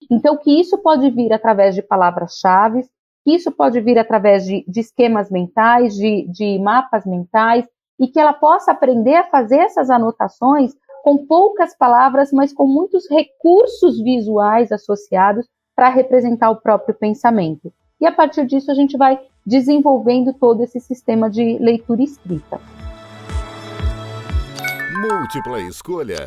Então, 0.09 0.37
que 0.37 0.59
isso 0.59 0.77
pode 0.77 1.09
vir 1.09 1.33
através 1.33 1.75
de 1.75 1.81
palavras-chave, 1.81 2.87
isso 3.25 3.51
pode 3.51 3.79
vir 3.81 3.97
através 3.97 4.45
de, 4.45 4.63
de 4.67 4.79
esquemas 4.79 5.29
mentais, 5.29 5.93
de, 5.93 6.27
de 6.31 6.59
mapas 6.59 7.05
mentais, 7.05 7.65
e 7.99 8.07
que 8.07 8.19
ela 8.19 8.33
possa 8.33 8.71
aprender 8.71 9.15
a 9.15 9.25
fazer 9.25 9.57
essas 9.57 9.89
anotações 9.89 10.71
com 11.03 11.25
poucas 11.25 11.75
palavras, 11.77 12.31
mas 12.31 12.53
com 12.53 12.65
muitos 12.65 13.09
recursos 13.09 14.01
visuais 14.01 14.71
associados 14.71 15.47
para 15.75 15.89
representar 15.89 16.49
o 16.49 16.61
próprio 16.61 16.95
pensamento. 16.95 17.71
E 17.99 18.05
a 18.05 18.11
partir 18.11 18.45
disso 18.45 18.71
a 18.71 18.75
gente 18.75 18.97
vai 18.97 19.19
desenvolvendo 19.45 20.33
todo 20.33 20.63
esse 20.63 20.79
sistema 20.79 21.29
de 21.29 21.57
leitura 21.59 22.01
escrita. 22.01 22.59
Múltipla 25.01 25.61
escolha. 25.61 26.25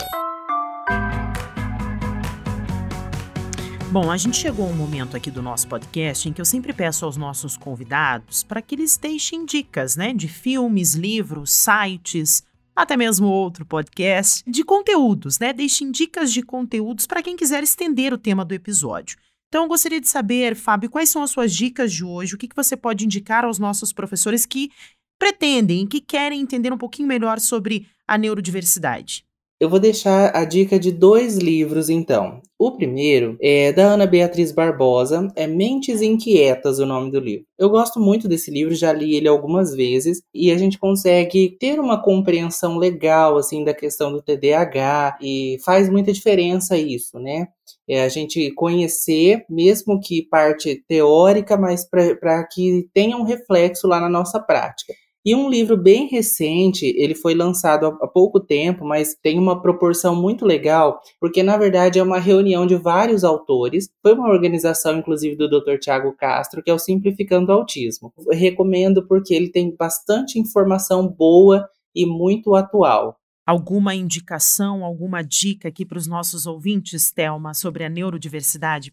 Bom, 3.92 4.10
a 4.10 4.16
gente 4.16 4.38
chegou 4.38 4.66
a 4.66 4.70
um 4.70 4.74
momento 4.74 5.18
aqui 5.18 5.30
do 5.30 5.42
nosso 5.42 5.68
podcast 5.68 6.26
em 6.26 6.32
que 6.32 6.40
eu 6.40 6.46
sempre 6.46 6.72
peço 6.72 7.04
aos 7.04 7.18
nossos 7.18 7.58
convidados 7.58 8.42
para 8.42 8.62
que 8.62 8.74
eles 8.74 8.96
deixem 8.96 9.44
dicas, 9.44 9.96
né, 9.96 10.14
de 10.14 10.28
filmes, 10.28 10.94
livros, 10.94 11.52
sites, 11.52 12.42
até 12.74 12.96
mesmo 12.96 13.26
outro 13.26 13.66
podcast, 13.66 14.50
de 14.50 14.64
conteúdos, 14.64 15.38
né? 15.38 15.52
Deixem 15.52 15.90
dicas 15.90 16.32
de 16.32 16.42
conteúdos 16.42 17.06
para 17.06 17.22
quem 17.22 17.36
quiser 17.36 17.62
estender 17.62 18.14
o 18.14 18.18
tema 18.18 18.46
do 18.46 18.54
episódio. 18.54 19.18
Então, 19.48 19.64
eu 19.64 19.68
gostaria 19.68 20.00
de 20.00 20.08
saber, 20.08 20.56
Fábio, 20.56 20.88
quais 20.88 21.10
são 21.10 21.22
as 21.22 21.30
suas 21.30 21.54
dicas 21.54 21.92
de 21.92 22.02
hoje? 22.02 22.34
O 22.34 22.38
que, 22.38 22.48
que 22.48 22.56
você 22.56 22.74
pode 22.74 23.04
indicar 23.04 23.44
aos 23.44 23.58
nossos 23.58 23.92
professores 23.92 24.46
que 24.46 24.70
pretendem, 25.18 25.86
que 25.86 26.00
querem 26.00 26.40
entender 26.40 26.72
um 26.72 26.78
pouquinho 26.78 27.08
melhor 27.08 27.38
sobre 27.38 27.86
a 28.08 28.16
neurodiversidade? 28.16 29.22
Eu 29.62 29.68
vou 29.68 29.78
deixar 29.78 30.36
a 30.36 30.44
dica 30.44 30.76
de 30.76 30.90
dois 30.90 31.38
livros, 31.38 31.88
então. 31.88 32.42
O 32.58 32.72
primeiro 32.72 33.36
é 33.40 33.72
da 33.72 33.92
Ana 33.92 34.08
Beatriz 34.08 34.50
Barbosa, 34.50 35.28
é 35.36 35.46
Mentes 35.46 36.02
Inquietas 36.02 36.80
o 36.80 36.84
nome 36.84 37.12
do 37.12 37.20
livro. 37.20 37.46
Eu 37.56 37.70
gosto 37.70 38.00
muito 38.00 38.26
desse 38.26 38.50
livro, 38.50 38.74
já 38.74 38.92
li 38.92 39.14
ele 39.14 39.28
algumas 39.28 39.72
vezes 39.72 40.20
e 40.34 40.50
a 40.50 40.58
gente 40.58 40.80
consegue 40.80 41.56
ter 41.60 41.78
uma 41.78 42.02
compreensão 42.02 42.76
legal 42.76 43.36
assim 43.36 43.62
da 43.62 43.72
questão 43.72 44.10
do 44.10 44.20
TDAH 44.20 45.18
e 45.22 45.56
faz 45.64 45.88
muita 45.88 46.12
diferença 46.12 46.76
isso, 46.76 47.20
né? 47.20 47.46
É 47.88 48.02
a 48.02 48.08
gente 48.08 48.50
conhecer, 48.54 49.44
mesmo 49.48 50.00
que 50.00 50.22
parte 50.22 50.82
teórica, 50.88 51.56
mas 51.56 51.88
para 51.88 52.44
que 52.48 52.88
tenha 52.92 53.16
um 53.16 53.22
reflexo 53.22 53.86
lá 53.86 54.00
na 54.00 54.08
nossa 54.08 54.40
prática. 54.40 54.92
E 55.24 55.36
um 55.36 55.48
livro 55.48 55.76
bem 55.76 56.08
recente, 56.08 56.84
ele 56.96 57.14
foi 57.14 57.32
lançado 57.32 57.86
há 57.86 58.08
pouco 58.08 58.40
tempo, 58.40 58.84
mas 58.84 59.14
tem 59.14 59.38
uma 59.38 59.62
proporção 59.62 60.20
muito 60.20 60.44
legal, 60.44 61.00
porque 61.20 61.44
na 61.44 61.56
verdade 61.56 62.00
é 62.00 62.02
uma 62.02 62.18
reunião 62.18 62.66
de 62.66 62.74
vários 62.74 63.22
autores. 63.22 63.88
Foi 64.02 64.14
uma 64.14 64.28
organização, 64.28 64.98
inclusive, 64.98 65.36
do 65.36 65.48
Dr. 65.48 65.78
Tiago 65.78 66.12
Castro, 66.16 66.60
que 66.60 66.70
é 66.72 66.74
o 66.74 66.78
Simplificando 66.78 67.52
o 67.52 67.54
Autismo. 67.54 68.12
Eu 68.18 68.36
recomendo 68.36 69.06
porque 69.06 69.32
ele 69.32 69.48
tem 69.48 69.72
bastante 69.76 70.40
informação 70.40 71.06
boa 71.06 71.68
e 71.94 72.04
muito 72.04 72.56
atual. 72.56 73.16
Alguma 73.46 73.94
indicação, 73.94 74.84
alguma 74.84 75.22
dica 75.22 75.68
aqui 75.68 75.86
para 75.86 75.98
os 75.98 76.06
nossos 76.08 76.46
ouvintes, 76.46 77.12
Thelma, 77.12 77.54
sobre 77.54 77.84
a 77.84 77.88
neurodiversidade? 77.88 78.92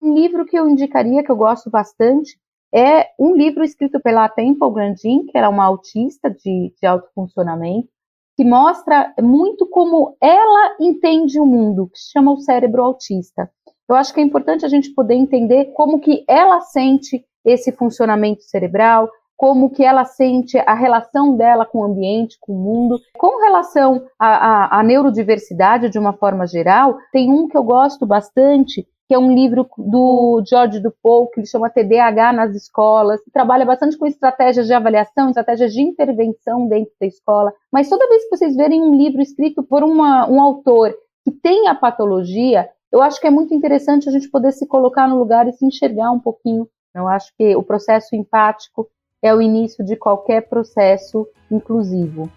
Um 0.00 0.14
livro 0.14 0.46
que 0.46 0.58
eu 0.58 0.66
indicaria, 0.68 1.22
que 1.22 1.30
eu 1.30 1.36
gosto 1.36 1.68
bastante, 1.68 2.38
é 2.74 3.08
um 3.18 3.34
livro 3.34 3.64
escrito 3.64 4.00
pela 4.00 4.28
Temple 4.28 4.70
Grandin, 4.72 5.26
que 5.26 5.36
era 5.36 5.48
uma 5.48 5.64
autista 5.64 6.30
de, 6.30 6.72
de 6.80 6.86
alto 6.86 7.08
funcionamento, 7.14 7.88
que 8.36 8.44
mostra 8.44 9.12
muito 9.20 9.66
como 9.66 10.16
ela 10.20 10.76
entende 10.80 11.40
o 11.40 11.46
mundo, 11.46 11.88
que 11.88 11.98
se 11.98 12.12
chama 12.12 12.32
o 12.32 12.38
cérebro 12.38 12.82
autista. 12.84 13.50
Eu 13.88 13.96
acho 13.96 14.12
que 14.12 14.20
é 14.20 14.22
importante 14.22 14.64
a 14.64 14.68
gente 14.68 14.94
poder 14.94 15.14
entender 15.14 15.72
como 15.72 15.98
que 15.98 16.24
ela 16.28 16.60
sente 16.60 17.24
esse 17.44 17.72
funcionamento 17.72 18.42
cerebral, 18.42 19.08
como 19.38 19.70
que 19.70 19.84
ela 19.84 20.04
sente 20.04 20.58
a 20.58 20.74
relação 20.74 21.36
dela 21.36 21.64
com 21.64 21.78
o 21.78 21.84
ambiente, 21.84 22.36
com 22.40 22.52
o 22.52 22.58
mundo. 22.58 23.00
Com 23.16 23.40
relação 23.40 24.04
à, 24.18 24.82
neurodiversidade 24.82 25.88
de 25.88 25.98
uma 25.98 26.12
forma 26.12 26.44
geral, 26.44 26.98
tem 27.12 27.32
um 27.32 27.46
que 27.46 27.56
eu 27.56 27.62
gosto 27.62 28.04
bastante, 28.04 28.84
que 29.08 29.14
é 29.14 29.18
um 29.18 29.34
livro 29.34 29.66
do 29.78 30.44
George 30.46 30.80
Dupont, 30.80 31.30
que 31.32 31.40
ele 31.40 31.46
chama 31.46 31.70
TDAH 31.70 32.30
nas 32.34 32.54
escolas, 32.54 33.24
que 33.24 33.30
trabalha 33.30 33.64
bastante 33.64 33.96
com 33.96 34.06
estratégias 34.06 34.66
de 34.66 34.74
avaliação, 34.74 35.30
estratégias 35.30 35.72
de 35.72 35.80
intervenção 35.80 36.68
dentro 36.68 36.92
da 37.00 37.06
escola. 37.06 37.50
Mas 37.72 37.88
toda 37.88 38.06
vez 38.06 38.24
que 38.24 38.36
vocês 38.36 38.54
verem 38.54 38.82
um 38.82 38.94
livro 38.94 39.22
escrito 39.22 39.62
por 39.62 39.82
uma, 39.82 40.28
um 40.28 40.42
autor 40.42 40.94
que 41.24 41.32
tem 41.32 41.68
a 41.68 41.74
patologia, 41.74 42.68
eu 42.92 43.00
acho 43.00 43.18
que 43.18 43.26
é 43.26 43.30
muito 43.30 43.54
interessante 43.54 44.10
a 44.10 44.12
gente 44.12 44.30
poder 44.30 44.52
se 44.52 44.66
colocar 44.66 45.08
no 45.08 45.18
lugar 45.18 45.48
e 45.48 45.52
se 45.54 45.64
enxergar 45.64 46.12
um 46.12 46.20
pouquinho. 46.20 46.68
Eu 46.94 47.08
acho 47.08 47.32
que 47.38 47.56
o 47.56 47.62
processo 47.62 48.14
empático 48.14 48.88
é 49.22 49.34
o 49.34 49.40
início 49.40 49.82
de 49.82 49.96
qualquer 49.96 50.50
processo 50.50 51.26
inclusivo. 51.50 52.30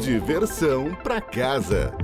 Diversão 0.00 0.92
para 1.02 1.20
casa. 1.20 1.96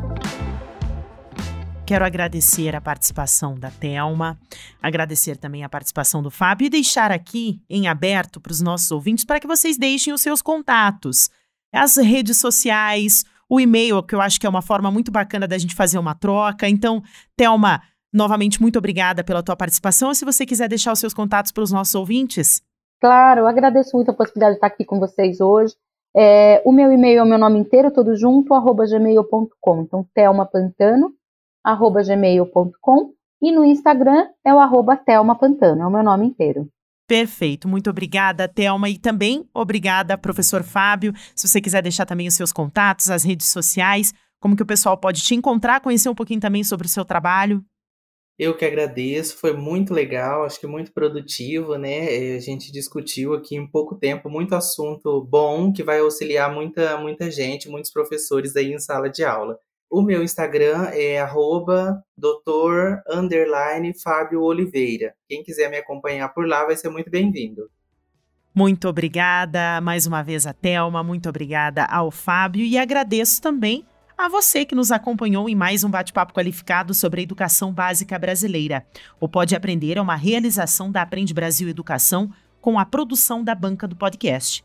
Quero 1.91 2.05
agradecer 2.05 2.77
a 2.77 2.81
participação 2.81 3.57
da 3.57 3.69
Telma, 3.69 4.39
agradecer 4.81 5.37
também 5.37 5.65
a 5.65 5.69
participação 5.69 6.23
do 6.23 6.31
Fábio 6.31 6.67
e 6.67 6.71
deixar 6.71 7.11
aqui 7.11 7.61
em 7.69 7.89
aberto 7.89 8.41
para 8.41 8.53
os 8.53 8.61
nossos 8.61 8.93
ouvintes 8.93 9.25
para 9.25 9.41
que 9.41 9.47
vocês 9.49 9.77
deixem 9.77 10.13
os 10.13 10.21
seus 10.21 10.41
contatos, 10.41 11.31
as 11.75 11.97
redes 11.97 12.39
sociais, 12.39 13.25
o 13.49 13.59
e-mail, 13.59 14.05
que 14.05 14.15
eu 14.15 14.21
acho 14.21 14.39
que 14.39 14.47
é 14.47 14.49
uma 14.49 14.63
forma 14.63 14.89
muito 14.89 15.11
bacana 15.11 15.49
da 15.49 15.59
gente 15.59 15.75
fazer 15.75 15.99
uma 15.99 16.15
troca. 16.15 16.69
Então, 16.69 17.03
Telma, 17.37 17.83
novamente 18.13 18.63
muito 18.63 18.79
obrigada 18.79 19.25
pela 19.25 19.43
tua 19.43 19.57
participação. 19.57 20.15
Se 20.15 20.25
você 20.25 20.47
quiser 20.47 20.69
deixar 20.69 20.93
os 20.93 21.01
seus 21.01 21.13
contatos 21.13 21.51
para 21.51 21.65
os 21.65 21.73
nossos 21.73 21.97
ouvintes. 21.97 22.63
Claro, 23.01 23.41
eu 23.41 23.47
agradeço 23.49 23.97
muito 23.97 24.13
a 24.13 24.15
possibilidade 24.15 24.53
de 24.53 24.59
estar 24.59 24.69
aqui 24.69 24.85
com 24.85 25.01
vocês 25.01 25.41
hoje. 25.41 25.75
É, 26.17 26.63
o 26.65 26.71
meu 26.71 26.93
e-mail 26.93 27.19
é 27.19 27.23
o 27.25 27.27
meu 27.27 27.39
nome 27.39 27.59
inteiro, 27.59 27.91
todo 27.91 28.15
junto, 28.15 28.55
arroba 28.55 28.87
gmail.com. 28.87 29.83
Então, 29.83 30.07
Telma 30.15 30.47
Pantano, 30.47 31.19
arroba 31.65 32.03
gmail.com 32.03 33.13
e 33.43 33.53
no 33.53 33.65
Instagram 33.65 34.29
é 34.45 34.55
o 34.55 34.59
arroba 34.59 34.97
Thelma 34.97 35.39
Pantano, 35.39 35.83
é 35.83 35.87
o 35.87 35.91
meu 35.91 36.03
nome 36.03 36.27
inteiro. 36.27 36.69
Perfeito, 37.09 37.67
muito 37.67 37.91
obrigada, 37.91 38.47
Thelma, 38.47 38.89
e 38.89 38.97
também 38.97 39.45
obrigada, 39.53 40.17
professor 40.17 40.63
Fábio. 40.63 41.13
Se 41.35 41.49
você 41.49 41.61
quiser 41.61 41.83
deixar 41.83 42.07
também 42.07 42.29
os 42.29 42.35
seus 42.35 42.53
contatos, 42.53 43.11
as 43.11 43.25
redes 43.25 43.49
sociais, 43.49 44.13
como 44.41 44.55
que 44.55 44.63
o 44.63 44.67
pessoal 44.67 44.97
pode 44.97 45.23
te 45.23 45.35
encontrar, 45.35 45.81
conhecer 45.81 46.09
um 46.09 46.15
pouquinho 46.15 46.41
também 46.41 46.63
sobre 46.63 46.87
o 46.87 46.91
seu 46.91 47.05
trabalho. 47.05 47.65
Eu 48.39 48.57
que 48.57 48.65
agradeço, 48.65 49.37
foi 49.37 49.53
muito 49.53 49.93
legal, 49.93 50.45
acho 50.45 50.59
que 50.59 50.67
muito 50.67 50.93
produtivo, 50.93 51.77
né? 51.77 52.37
A 52.37 52.41
gente 52.41 52.73
discutiu 52.73 53.35
aqui 53.35 53.55
em 53.55 53.67
pouco 53.67 53.97
tempo 53.97 54.31
muito 54.31 54.55
assunto 54.55 55.23
bom 55.25 55.71
que 55.73 55.83
vai 55.83 55.99
auxiliar 56.01 56.51
muita, 56.51 56.97
muita 56.97 57.31
gente, 57.31 57.69
muitos 57.69 57.91
professores 57.91 58.57
aí 58.57 58.73
em 58.73 58.79
sala 58.79 59.11
de 59.11 59.25
aula. 59.25 59.59
O 59.91 60.03
meu 60.03 60.23
Instagram 60.23 60.85
é 60.93 61.19
arroba 61.19 62.01
doutor 62.17 63.03
Fábio 64.01 64.41
Oliveira. 64.41 65.15
Quem 65.29 65.43
quiser 65.43 65.69
me 65.69 65.79
acompanhar 65.79 66.29
por 66.29 66.47
lá 66.47 66.65
vai 66.65 66.77
ser 66.77 66.91
muito 66.91 67.11
bem-vindo. 67.11 67.69
Muito 68.55 68.87
obrigada 68.89 69.81
mais 69.81 70.07
uma 70.07 70.23
vez 70.23 70.47
a 70.47 70.53
Thelma, 70.53 71.03
muito 71.03 71.29
obrigada 71.29 71.85
ao 71.87 72.13
Fábio 72.13 72.65
e 72.65 72.79
agradeço 72.79 73.43
também 73.43 73.85
a 74.17 74.29
você 74.29 74.65
que 74.65 74.77
nos 74.77 74.93
acompanhou 74.93 75.49
em 75.49 75.57
mais 75.57 75.83
um 75.83 75.91
bate-papo 75.91 76.33
qualificado 76.33 76.95
sobre 76.95 77.21
a 77.21 77.25
educação 77.25 77.73
básica 77.73 78.17
brasileira. 78.17 78.87
O 79.19 79.29
Pode 79.29 79.57
Aprender 79.57 79.97
é 79.97 80.01
uma 80.01 80.15
realização 80.15 80.93
da 80.93 81.03
Aprende 81.03 81.35
Brasil 81.35 81.69
Educação 81.69 82.31
com 82.61 82.79
a 82.79 82.85
produção 82.85 83.43
da 83.43 83.57
banca 83.57 83.89
do 83.89 83.97
podcast. 83.97 84.65